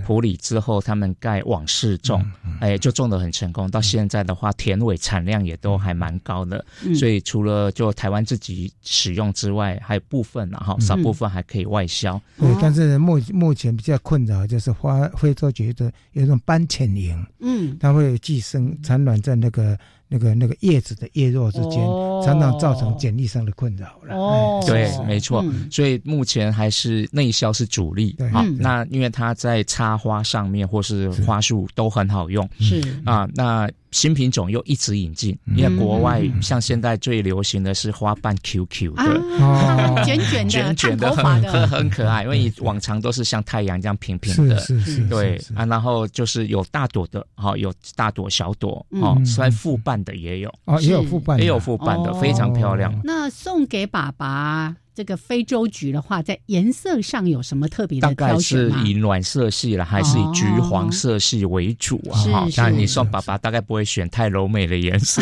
[0.05, 2.25] 普里之后，他们盖往事种，
[2.59, 3.69] 哎，就种的很成功。
[3.69, 6.63] 到现在的话，田尾产量也都还蛮高的。
[6.95, 12.21] 所以除了就台湾自己使用之外，还有部分然后少部分还可以外销。
[12.37, 19.77] 对，但是目目前比较困扰就是花非洲觉得有一种斑潜蝇，嗯，它会寄生产卵在那个。
[20.13, 21.81] 那个那个叶子的叶弱之间，
[22.21, 24.13] 常常造成简历上的困扰了。
[24.13, 25.41] 哦，对，没错。
[25.71, 28.13] 所以目前还是内销是主力。
[28.33, 32.47] 好，那因为它在插花上面或是花束都很好用。
[32.59, 33.69] 是啊，那。
[33.91, 42.23] 新品种又一直引进，因为国外像现在最流行的是花瓣 QQ 的，卷卷的、卷卷的，很很可爱。
[42.23, 45.65] 因为往常都是像太阳这样平平的，是是是，对啊。
[45.65, 52.93] 然后就是有大朵的，好有大朵、小朵，哦，虽然复瓣的也有，哦，也有复瓣，也有复瓣的，非常漂亮。
[53.03, 54.75] 那送给爸爸。
[54.93, 62.19] 这个非洲菊的话，在颜色上有什么特别的挑选大概是以暖色系了，还是以橘黄色系为主啊？
[62.31, 65.21] 哈，那你送爸爸大概不会选太柔美的颜色。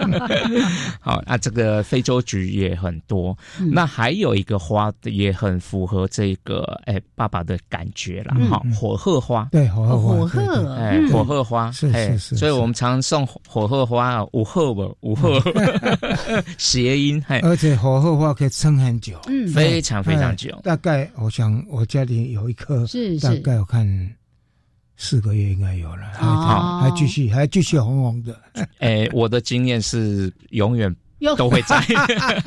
[1.00, 3.36] 好，那这个非洲菊也很多。
[3.72, 9.48] 那还有一个花也很符合这个哎爸爸的感觉了哈，火鹤花。
[9.50, 12.36] 对，火鹤花火鹤，哎，火鹤花是是是。
[12.36, 15.40] 所以我们常送火鹤花，五鹤吧，五鹤
[16.58, 17.24] 谐音。
[17.42, 18.50] 而且火鹤花可以。
[18.60, 20.60] 撑很久，嗯，非常非常久。
[20.62, 23.86] 大概我想，我家里有一棵，是大概我看
[24.96, 28.38] 四个月应该有了，还还继续还继续红红的。
[28.80, 30.94] 哎，我的经验是永远。
[31.36, 31.84] 都会在，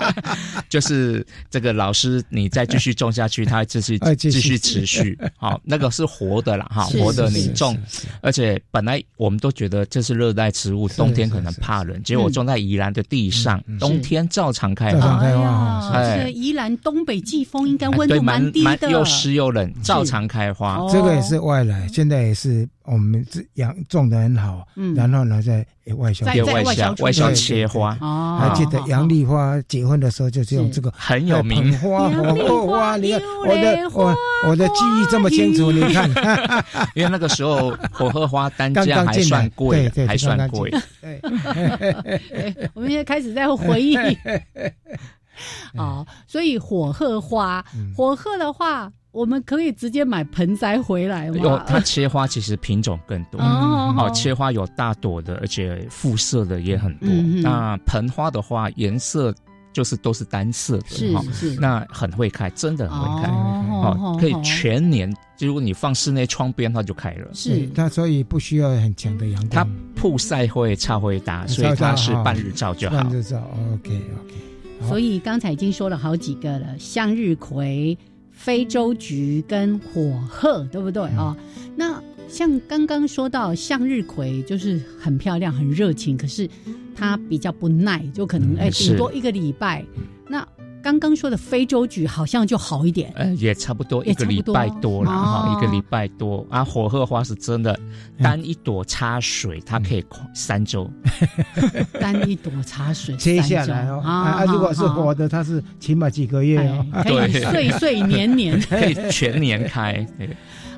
[0.69, 5.17] 就是这个老师，你再继续种下去，它 继续继续持续。
[5.37, 7.77] 好，那个是活的啦，哈，活的你种，
[8.21, 15.91] 而且本来我们都觉得这是热带植物，冬天可能怕冷，结果种在宜兰的地上，冬天照常开花。
[15.93, 20.79] 哎，宜兰东北季风应该温度蛮低的，又湿又冷，照常开花。
[20.91, 25.65] 这个也是外来，现在也是我们这养种的很好，嗯，然后呢再
[25.95, 27.97] 外销，外销外销切花。
[28.01, 34.15] 哦，还记得杨丽花结婚的时候就是用这个很有名花火鹤花，你看我的我
[34.49, 36.09] 我的记忆这么清楚，你看，
[36.93, 40.69] 因为那个时候火鹤花单价还算贵，还算贵。
[41.01, 41.21] 对，
[42.73, 43.95] 我们现在开始在回忆。
[45.77, 47.63] 哦，所以火鹤花，
[47.95, 48.91] 火鹤的话。
[49.13, 51.37] 我们可以直接买盆栽回来吗？
[51.41, 54.11] 有，它切花其实品种更多哦。
[54.13, 57.07] 切花有大朵的，而且复色的也很多。
[57.43, 59.33] 那盆花的话，颜色
[59.71, 61.59] 就是都是单色的，是是。
[61.59, 67.27] 那很会开，真的很会开哦，可以全年，如果你放室内窗边，它就开了。
[67.33, 69.49] 是它，所以不需要很强的阳光。
[69.49, 72.95] 它曝晒会差会大，所以它是半日照就好。
[72.95, 73.37] 半日照
[73.73, 73.95] ，OK
[74.25, 74.87] OK。
[74.89, 77.95] 所以刚才已经说了好几个了，向日葵。
[78.43, 81.33] 非洲菊跟火鹤，对不对啊？
[81.77, 86.49] 那像刚刚说到向日葵，就是很漂亮、很热情，可是
[86.93, 89.85] 它比较不耐，就可能哎，顶多一个礼拜。
[90.27, 90.45] 那
[90.83, 96.45] 刚刚说的非洲菊好像就好一点，呃，也差不多一个礼拜多了哈，一个礼拜多。
[96.49, 96.61] 啊。
[96.61, 97.79] 火鹤花是真的，
[98.21, 100.03] 单一朵插水它可以
[100.33, 100.91] 三周，
[102.01, 104.01] 单一朵插水接下来哦。
[104.03, 108.59] 啊，如果是活的，它是起码几个月哦，可以岁岁年年。
[108.69, 110.05] 可以全年开，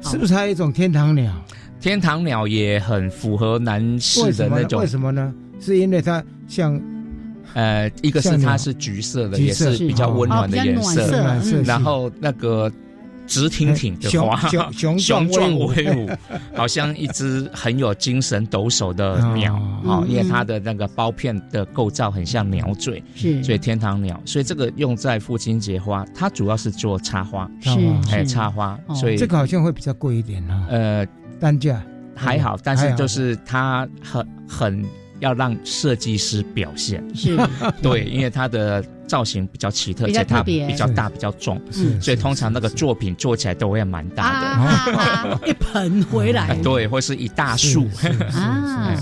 [0.03, 1.33] 是不是还有一种天堂鸟？
[1.79, 5.33] 天堂鸟也很符合男士的那种，为什么呢？
[5.59, 6.79] 是因为它像。
[7.55, 11.09] 呃，一个是它是橘色的，也是比较温暖的颜色。
[11.63, 12.69] 然后那个
[13.25, 14.37] 直挺挺的花，
[14.73, 16.09] 雄雄 壮威武，
[16.53, 19.55] 好像一只很有精神抖擞的鸟
[19.87, 20.03] 啊！
[20.05, 24.21] 因为它的那个包片的构造很像鸟嘴，是所以天堂鸟。
[24.25, 27.69] 所以这个用在父亲节花，它主要是做插花，是
[28.11, 28.77] 哎插花。
[28.93, 30.67] 所以这个好像会比较贵一点啊。
[30.69, 31.07] 呃，
[31.39, 31.81] 单价
[32.13, 34.85] 还好，但是就是它很很。
[35.20, 37.03] 要让设计师表现。
[37.16, 37.38] 是，
[37.82, 41.61] 对，因为它的造型比较奇特，而且它比较大、比较重，
[42.01, 47.88] 所以通常那个作品做起来都会蛮大的， 一盆回来，对，或是一大束。
[48.34, 48.95] 啊。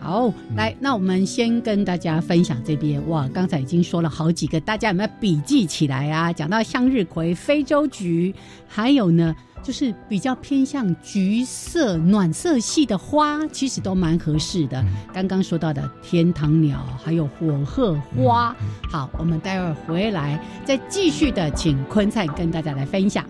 [0.00, 3.00] 好，来，那我们先跟大家分享这边。
[3.08, 6.30] 哇，刚才已经说了好几个，大家有没有笔记起来啊？
[6.30, 8.34] 讲到向日葵、非洲菊，
[8.68, 9.34] 还有呢。
[9.64, 14.84] 就是比较偏向橘色暖色系的花，其实都蛮合适的。
[15.12, 18.54] 刚刚说到的天堂鸟，还有火鹤花。
[18.90, 23.24] 好，我们待会儿回来再继续的，请坤灿跟大家来分享。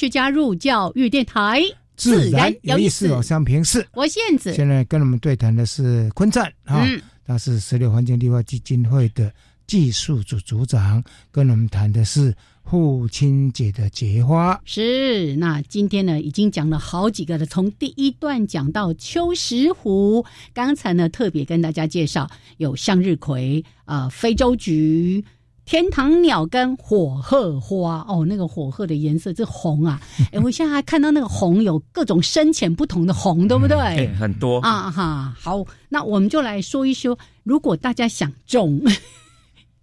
[0.00, 1.62] 续加入教育电台，
[1.94, 3.22] 自然有意思哦。
[3.22, 4.54] 香平是，我燕子。
[4.54, 6.88] 现在跟我们对谈的是坤赞啊，
[7.26, 9.30] 他是十六环境绿化基金会的
[9.66, 12.34] 技术组组长，跟我们谈的是
[12.64, 14.58] 父亲节的节花。
[14.64, 20.24] 是，那今天呢，已经讲了好几个了，从第一段讲到秋石斛，
[20.54, 22.26] 刚才呢特别跟大家介绍
[22.56, 25.22] 有向日葵、啊非洲菊。
[25.70, 30.00] 天堂鸟跟火鹤花哦，那个火鹤的颜色是红啊！
[30.34, 33.78] 哎，我现在还看到那个红有各种深浅不同的红，对不对？
[33.94, 35.32] 对，很多啊哈。
[35.38, 38.82] 好，那我们就来说一说，如果大家想种。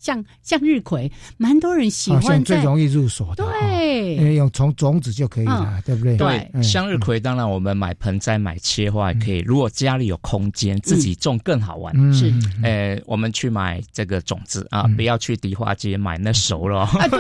[0.07, 6.15] 向向日葵，蛮多人喜欢，最容易入手的，对，因为用从种子就可以了，对不对？
[6.15, 9.39] 对，向日葵当然我们买盆栽、买切花也可以。
[9.39, 11.93] 如果家里有空间，自己种更好玩。
[12.13, 12.33] 是，
[12.63, 16.87] 呃，我们去买这个种子啊，不要去迪化街买那熟了。
[17.11, 17.17] 对，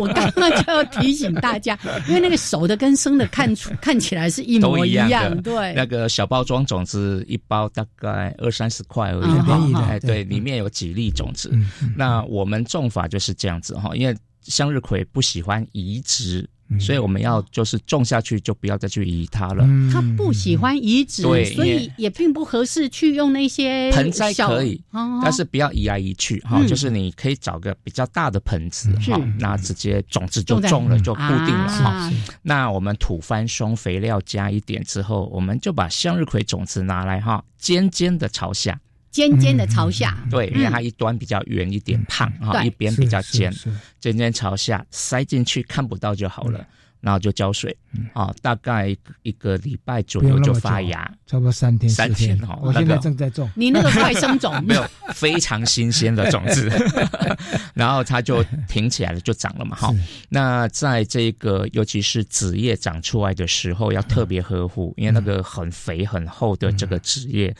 [0.00, 5.40] 我刚刚就要提醒大家，因为那个熟的跟生的看出看起来是一模一样。
[5.42, 10.00] 对，那个小包装种子一包大概二三十块而已，便宜的。
[10.00, 11.56] 对，里面有几粒种子。
[12.00, 16.48] 那我们种法就是这样子哈，因为向日葵不喜欢移植，
[16.80, 19.68] 所以我们要就是种下去就不要再去移它了。
[19.92, 21.36] 它不喜欢移植，所
[21.66, 24.82] 以也并不合适去用那些盆栽可以，
[25.22, 26.64] 但是不要移来移去哈。
[26.66, 32.10] 就是你可以找个比较大的盆子哈，那直接种子就种了就固定了哈。
[32.40, 38.80] 那我们土翻松，肥料加一点之后，我们就把向日葵种子拿来哈，尖尖的朝下。
[39.10, 43.52] 尖尖的朝下，对，因为它一端比较圆一点，胖哈，一边比较尖，
[43.98, 46.64] 尖尖朝下塞进去看不到就好了，
[47.00, 47.76] 然后就浇水，
[48.12, 52.38] 啊，大概一个礼拜左右就发芽，差不多三天三天。
[52.42, 52.58] 哦。
[52.62, 54.54] 我现在正在种，你那个快生种。
[54.62, 54.84] 没有
[55.14, 56.70] 非常新鲜的种子，
[57.74, 59.92] 然后它就挺起来了，就长了嘛哈。
[60.28, 67.54] 那在这个尤其是子叶长出来的时候，要特别呵护，因为那个很肥很厚的这个子叶。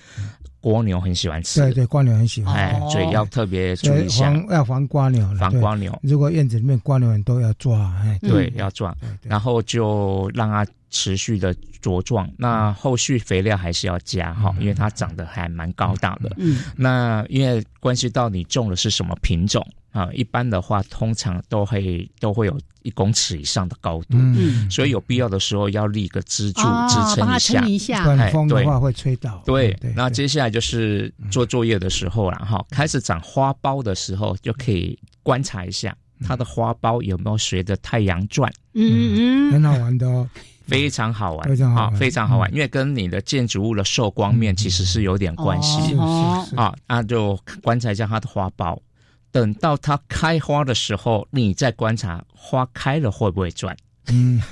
[0.62, 5.98] 蜗牛很喜欢吃，对对，蜗牛很喜欢，哎，所以要特别注意一下，要防蜗牛，防蜗牛。
[6.02, 12.28] 如果院子里面蜗牛很多，要抓，哎，对，要抓，然后就让它持续的茁壮。
[12.36, 16.30] 那后续肥料还是要加哈，因为它长得还蛮高大的。
[16.36, 19.66] 嗯，那因为关系到你种的是什么品种。
[19.92, 29.42] 啊，一般的话，通常都会都会有一公尺以上的高度，嗯，所以有必要的时候要立个支柱支撑一下一下，风的话会吹倒。
[29.44, 40.28] 对，那接下来就是做作业的时候了哈，开始长花苞的时候就可以观察一下它的花苞有没有随着太阳转，嗯嗯，很好玩的哦，
[40.68, 45.96] 非常好玩，非常好，非常好玩，因为跟你的建筑物的受光面其实是有点关系
[46.54, 48.78] 啊，那就观察一下它的花苞。
[49.32, 53.76] 等到它开花的时候，你再观察花开了会不会转。
[54.12, 54.42] 嗯，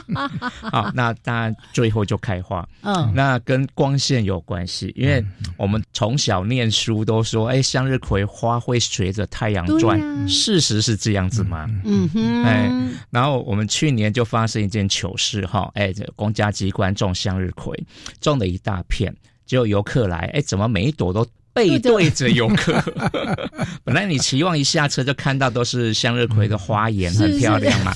[0.70, 2.68] 好，那当然最后就开花。
[2.82, 5.24] 嗯，那跟光线有关系，因为
[5.56, 9.98] 我们从小念书都说，哎，向日葵花会随着太阳转，
[10.28, 11.66] 事实是这样子吗？
[11.86, 12.70] 嗯哼，哎，
[13.08, 17.74] 然后我们去年就发生一件糗事哈，哎，公家机关种向日葵，
[18.20, 19.14] 种了一大片，
[19.46, 21.26] 结果游客来，哎，怎么每一朵都。
[21.58, 22.82] 背对着游客，
[23.84, 27.94] 本来你期望一下车就看到都是向日葵的花颜，很漂亮嘛。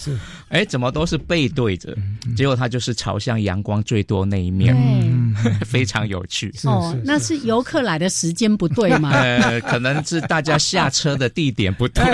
[0.52, 1.96] 哎，怎么都是背对着？
[2.36, 4.76] 结果它就是朝向阳光最多那一面，
[5.64, 6.52] 非常有趣。
[6.64, 9.10] 哦，那是游客来的时间不对吗？
[9.16, 12.04] 呃， 可能是大家下车的地点不对。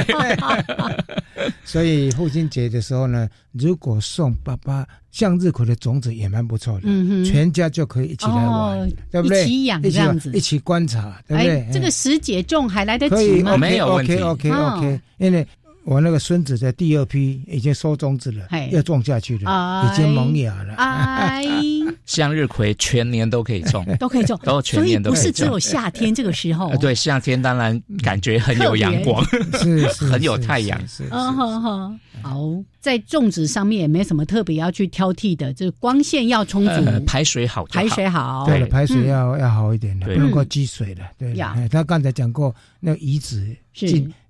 [1.65, 9.43] 所以父亲节的时候呢，如果送爸爸向日葵的种子也蛮不错的，嗯全家就可以一起来玩，对不对？
[9.43, 11.69] 一起养这样子，一起观察，对不对？
[11.73, 13.57] 这个时节种还来得及吗？
[13.59, 15.45] 没有问题，OK，OK，OK，因为。
[15.89, 20.75] 我那个孙子的第二批已经收种子了，要种下去了，已经萌芽了。
[20.75, 21.43] 哎，
[22.05, 26.77] 向日葵全年都可以种， 都可以种，都全年都不是只有夏天这个时候。
[26.77, 29.25] 对，夏天当然感觉很有阳光，
[29.59, 30.79] 是 很有太阳。
[31.11, 31.91] 嗯好好，
[32.23, 32.39] 好，
[32.81, 41.03] 在种植上面也没什么特别要去挑剔的，就是光线要充足，排水好，排水好，对了，排水要要好一点的，不能够积水的。
[41.17, 41.35] 对，
[41.71, 43.57] 他刚才讲过，那移植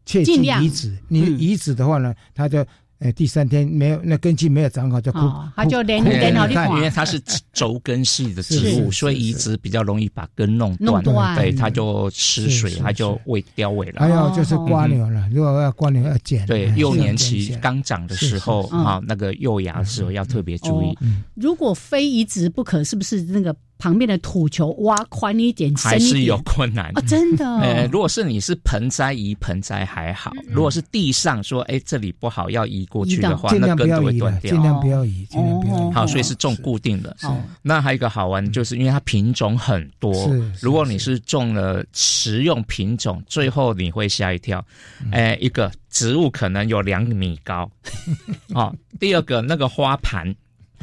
[0.08, 0.24] 是。
[0.24, 2.64] 切忌移植，你移植的话呢，它就
[2.98, 5.18] 呃第三天没有那根茎没有长好就枯，
[5.54, 7.20] 它就连连好的因为它是
[7.52, 14.00] 轴根系的植物，所以移植比较容易把根弄断，对，它就吃水，它就会凋萎了。
[14.00, 20.96] 还有就是瓜牛了，如果要瓜牛要剪，对，幼年期刚长的时候啊，那个幼芽的时候要特别注意。
[21.34, 23.54] 如果非移植不可，是不是那个？
[23.78, 27.00] 旁边的土球挖宽一点，还是有困难啊！
[27.06, 34.50] 真的， 呃，如果是你是盆栽移盆栽还好，如果是地上说，哎，这里不好要移过去的话，那根都会断掉。
[34.52, 35.92] 尽量不要移，尽量不要移。
[35.92, 37.16] 好，所以是种固定的。
[37.62, 40.12] 那还有一个好玩，就是因为它品种很多，
[40.60, 44.64] 如果你是种了食用品种，最后你会吓一跳。
[45.12, 47.70] 哎，一个植物可能有两米高，
[48.54, 50.34] 哦，第二个那个花盘。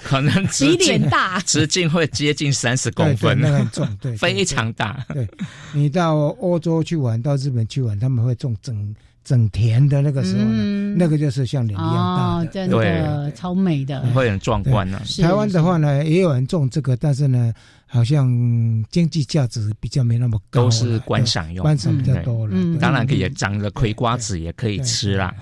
[0.04, 5.06] 可能直径大，直径会接近三十公分，那很重，对，非常大。
[5.14, 5.28] 对，
[5.74, 15.02] 你到欧洲去玩，到日本去玩，他们会种整整田的那个时候呢，那个就是像脸一样大的，真的超美的，会很壮观呢。
[15.22, 17.54] 台湾的话呢，也有人种这个，但是呢。
[17.96, 18.28] 好像
[18.92, 22.54] 经济价值比较没那么高，都是观赏用，观赏比较多了。
[22.78, 25.34] 当然可以长了葵瓜子也可以吃啦。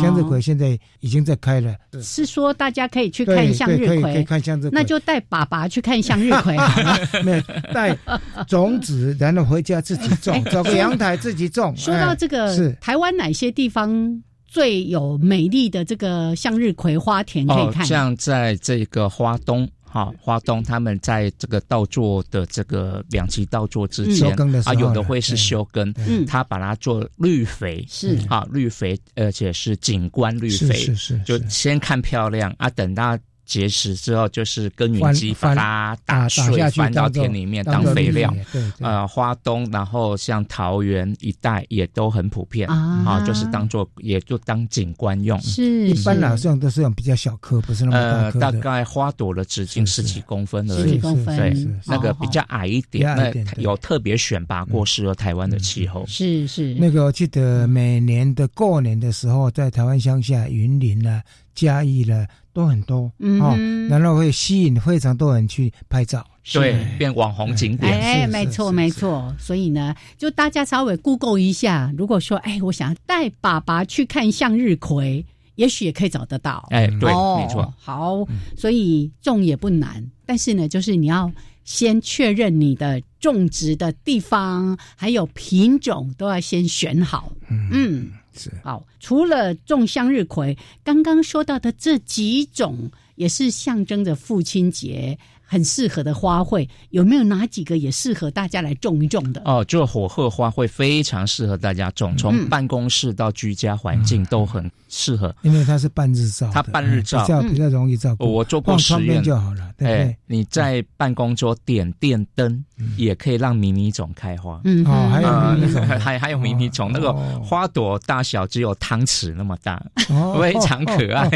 [0.00, 6.56] 向日葵现在已经在开了，是说大家可以去看向日葵，可以看向日葵，那就带爸爸去看向日葵。
[7.24, 7.40] 没有
[7.74, 7.98] 带
[8.46, 11.76] 种子，然后回家自己种， 找个阳台自己种。
[11.76, 17.84] 说到这个，是台湾哪些地方最有美丽的这个向日葵花田可以看？
[17.84, 19.68] 像在这个花东。
[19.96, 24.30] 好，花东他们在这个稻作的这个两期稻作之间
[24.66, 28.18] 啊，有的会是休耕，嗯，他把它做绿肥，是。
[28.28, 33.18] 啊，绿肥，而且是景观绿肥，是是，就先看漂亮啊，等到。
[33.46, 38.34] 结实之后，就是耕耘机把它打碎，翻到田里面当肥料。
[38.80, 45.40] 呃，花东，然后像桃园一带也都很普遍啊，就是当做也就当景观用。
[45.40, 51.36] 是，一般来说都是用比较小颗，不是那么大颗大概花朵的直径十几公分而已，十几公分。
[51.36, 53.32] 对，那个比较矮一点，那
[53.62, 56.04] 有特别选拔过适合台湾的气候。
[56.08, 56.74] 是是。
[56.74, 61.22] 那个我记得每年的过年的时候，在台湾乡下云林呢。
[61.56, 62.26] 嘉义了
[62.56, 63.54] 都很多哦，
[63.90, 67.92] 然后会吸引非常多人去拍照，对，变网红景点。
[67.92, 69.30] 哎，没错没错。
[69.38, 75.26] 所以呢，就大家稍微 Google 一下，如果说哎，我想带爸爸去看向日葵，
[75.56, 76.66] 也许也可以找得到。
[76.70, 77.74] 哎，对，没错。
[77.78, 78.26] 好，
[78.56, 81.30] 所以种也不难，但是呢，就是你要
[81.62, 87.30] 先确认你的种植的地方，还有品种都要先选好。
[87.50, 88.12] 嗯。
[88.62, 95.18] 好，除了种向日葵，刚刚说到的这几种，也是象征着父亲节。
[95.48, 99.40] 很适合的花卉，有没有哪几个也适合大家来种一种的？
[99.44, 105.32] 哦，就火鹤花卉非常适合大家种，从办公室到居家环境都很适合。
[105.42, 108.32] 因为它是半日照，它半日照比较比较容易照顾。
[108.32, 109.70] 我做过实验就好了。
[109.76, 112.64] 对，你在办公桌点电灯，
[112.96, 114.58] 也可以让迷你种开花。
[114.64, 119.84] 嗯，哦，还有迷你种， 还还有迷你种，那个花朵大小只有汤匙那么大，
[120.40, 121.30] 非常可爱。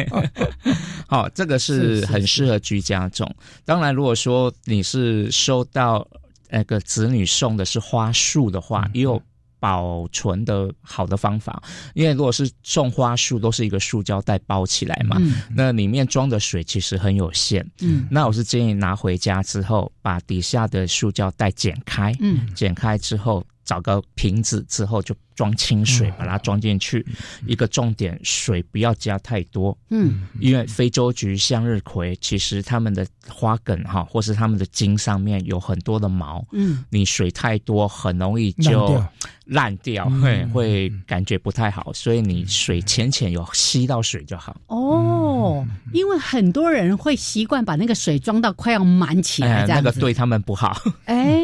[1.07, 3.31] 好，这个是很适合居家种。
[3.65, 3.91] 当然。
[3.91, 6.07] 如果说你是收到
[6.49, 9.21] 那个子女送的是花束的话，也有
[9.61, 11.63] 保存的好的方法。
[11.95, 15.17] 因为如果是种花束，都是一个塑胶袋包起来嘛，
[15.55, 17.65] 那里面装的水其实很有限。
[17.81, 22.13] 嗯，那我是建议拿回家之后，把底下的塑胶袋剪开。
[22.19, 23.47] 嗯，剪开之后。
[23.71, 27.07] 找个瓶子之后就装清水，把它装进去。
[27.47, 29.79] 一个重点，水不要加太多。
[29.91, 36.45] 嗯，因为非洲菊、向日葵其实它们的花梗哈，或是它们的茎上面有很多的毛。
[36.51, 39.01] 嗯，你水太多，很容易就
[39.45, 41.93] 烂掉，会会感觉不太好。
[41.93, 44.61] 所以你水浅浅有吸到水就好。
[44.67, 50.77] 哦，因为很多人会习惯把那个水装到快要满起来，那个对他们不好。
[51.05, 51.39] 哎。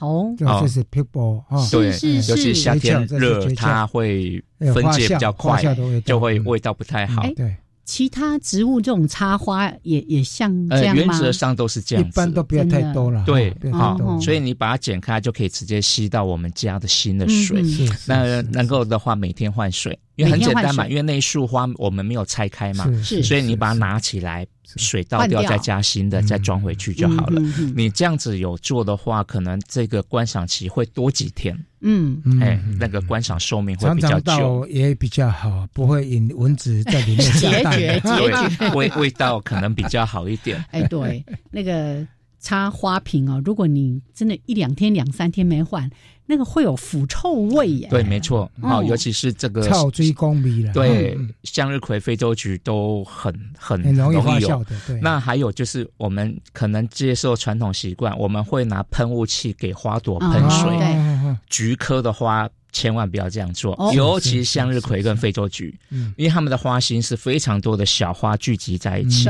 [0.00, 1.88] 哦，就是 people 啊，对，
[2.28, 5.62] 尤其夏天热，它会分解比较快，
[6.04, 7.22] 就会味道不太好。
[7.36, 11.02] 对，其他植物这种插花也也像这样吗？
[11.02, 13.22] 原则上都是这样，一般都不要太多了。
[13.24, 17.62] 对，好，所以你把它剪开，就可以直接吸到我们家的新的水。
[18.06, 24.46] 那能够的话，每天换水，因为很简单嘛，因为那一束花我们没有拆开嘛，是，所以你把它拿起来。
[24.76, 27.40] 水倒掉，再加新的，再装回去就好了。
[27.74, 31.58] 你这样子有做的话，可能这个观赏期会多几天。
[31.80, 40.62] 嗯，哎，那个观赏寿命会比较久，也比较好，不会引蚊子在里面解决，解决，味味道可能比较好一点。
[40.72, 42.06] 哎，对，那个
[42.38, 45.90] 插花瓶哦，如果你真的一两天、两三天没换。
[46.30, 47.88] 那个会有腐臭味耶。
[47.90, 48.48] 对，没错。
[48.62, 50.72] 哦，尤其是这个臭追公米了。
[50.72, 54.76] 对，向日葵、非洲菊都很很很容易发酵的。
[54.86, 55.00] 对。
[55.00, 61.36] 那还有就是，我们可能接受传统习惯，我们会拿喷雾器给花朵喷水。
[61.48, 65.76] 菊科的花千万不要这样做，尤其向日葵跟非洲菊，
[66.16, 69.28] 因为它们的花心是非常多的小花聚集在一起。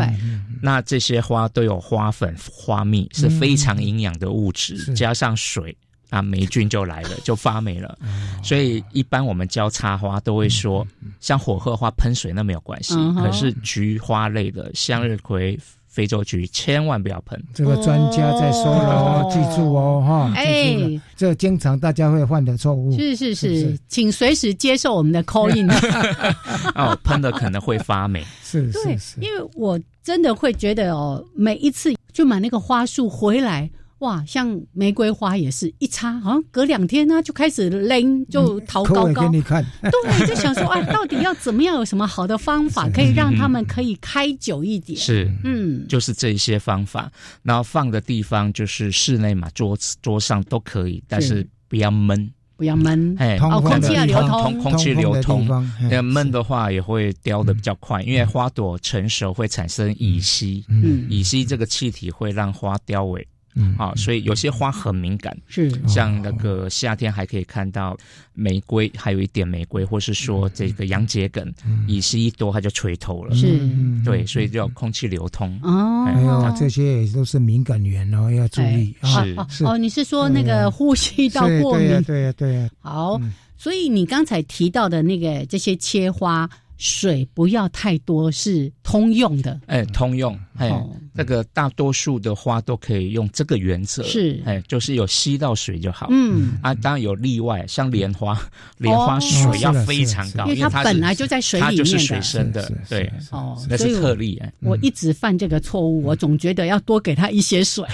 [0.60, 5.74] 那这些花都有花粉、花蜜，是非常营养的物质，加上水。
[6.10, 7.96] 啊，霉菌就来了，就发霉了。
[8.42, 10.86] 所以一般我们教插花都会说，
[11.20, 17.40] 像火鹤花喷水那没有关系，可是菊花类的向日葵、非洲菊千万不要喷。
[17.54, 22.96] 这个专家在说了，记住哦，哈，哎，这经常大家会犯的错误。
[22.96, 25.68] 是是是，请随时接受我们的 call in。
[26.74, 28.24] 哦，喷的可能会发霉。
[28.42, 33.70] 是是是，因为我真的会觉得哦，每一次就买那个花束回来。
[34.00, 39.22] 哇，像玫瑰花也是一插，好像隔两天呢就开始扔，就逃高高。
[39.22, 41.76] 给你看，对，就想说啊，到底要怎么样？
[41.76, 44.98] 有什么好的方法可以让他们可以开久一点？
[44.98, 47.12] 是，嗯，就是这一些方法。
[47.42, 55.46] 然后放的地方就是室内嘛，桌子桌上都可以，但是不要闷，不要闷，哎，哦，空气要流通，空气流通。
[55.90, 63.22] 那闷的话也会凋的比较快，因为花朵成熟会产生乙烯，嗯，乙烯这个气体会让花凋萎。
[63.54, 65.70] 嗯，好，所以有些花很敏感，是。
[65.88, 67.96] 像那个夏天还可以看到
[68.32, 71.52] 玫瑰，还有一点玫瑰，或是说这个洋桔梗，
[71.86, 73.58] 乙烯一多它就垂头了，是，
[74.04, 75.58] 对，所以就要空气流通。
[75.62, 78.94] 哦，还有这些也都是敏感源哦，要注意。
[79.02, 79.64] 是是。
[79.64, 82.02] 哦，你是说那个呼吸道过敏？
[82.04, 83.20] 对呀对呀，好，
[83.56, 86.48] 所以你刚才提到的那个这些切花。
[86.82, 89.60] 水不要太多，是通用的。
[89.66, 90.34] 哎，通用。
[90.56, 90.70] 哎，
[91.12, 94.02] 那个大多数的花都可以用这个原则。
[94.04, 96.06] 是，哎，就是有吸到水就好。
[96.10, 98.40] 嗯，啊，当然有例外，像莲花，
[98.78, 102.72] 莲花水要非常高，因为它本来就在水里面的，它就是水生的。
[102.88, 104.38] 对，哦，那是特例。
[104.42, 107.84] 哎，我一直犯这个错误，我总觉得要多给它一些水。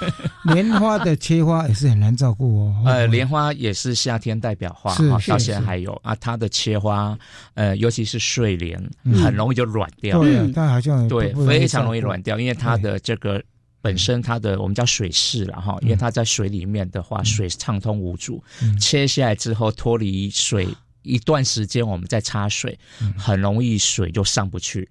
[0.52, 2.82] 莲花的切花也是很难照顾哦。
[2.84, 4.94] 呃，莲花也是夏天代表花，
[5.28, 7.16] 到现在还有啊，它的切花，
[7.54, 8.16] 呃，尤其是。
[8.26, 8.82] 睡莲
[9.22, 13.42] 很容易就软掉，对，它好像对非常容易软掉，因为它的这个
[13.82, 18.42] 本身它的我们叫水势了哈，因为它在水里面的话，水畅通无阻，
[18.80, 20.66] 切下来之后脱离水。
[21.06, 22.76] 一段时间我们在插水，
[23.16, 24.88] 很容易水就上不去，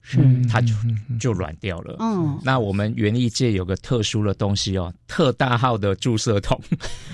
[0.50, 0.74] 它就
[1.20, 1.98] 就软掉了。
[2.00, 6.58] 嗯，那我们园艺界有个特殊的东西哦，特大号的注射筒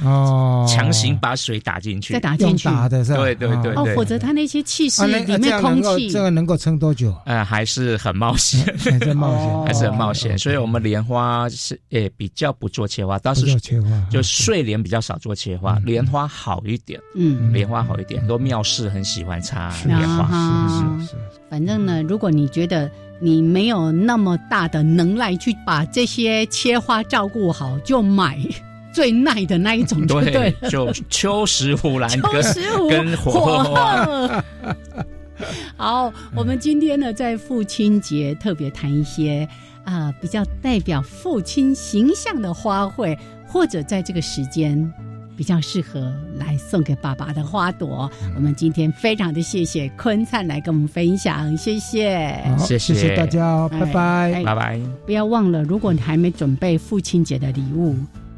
[0.04, 3.18] 哦，强行把水打进去，再打进去，打的是吧？
[3.18, 7.16] 对对对哦，否则它那些气势里面空气，这个能够撑多久？
[7.26, 10.38] 呃，还是很冒险，还是冒险，还是很冒险。
[10.38, 17.00] 所以我们莲花是诶比较不做切花，倒是切花，就睡莲比较少做切花，莲花好一点。
[17.16, 18.91] 嗯，莲花好一点，很多庙事。
[18.92, 21.16] 很喜欢插莲花，是是是。
[21.50, 22.90] 反正呢，如果你觉得
[23.20, 28.38] 你没有那么大的能耐去把这些切花照顾好，就买
[28.94, 32.32] 最耐的那一种 就对就秋石斛兰跟
[32.90, 34.44] 跟火鹤。
[35.76, 39.48] 好，我们今天呢，在父亲节特别谈一些
[39.84, 43.18] 啊比较代表父亲形象的花卉，
[43.48, 44.92] 或者在这个时间。
[45.42, 53.16] 比较适合来送给爸爸的花朵，我们今天非常的谢谢坤灿来跟我们分享，谢谢，谢谢。
[53.16, 54.80] 大家，拜拜，拜拜。
[55.04, 57.96] 不要忘了，如果你还没准备父亲节的礼物，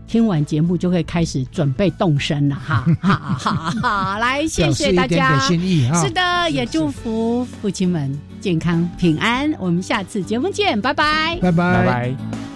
[0.08, 3.52] 听完节目就会开始准备动身了，哈，好好
[3.82, 9.54] 好，来，谢谢大家，心意是的，也祝福父亲们健康平安。
[9.60, 12.53] 我们下次节目见，拜拜，拜拜，拜拜。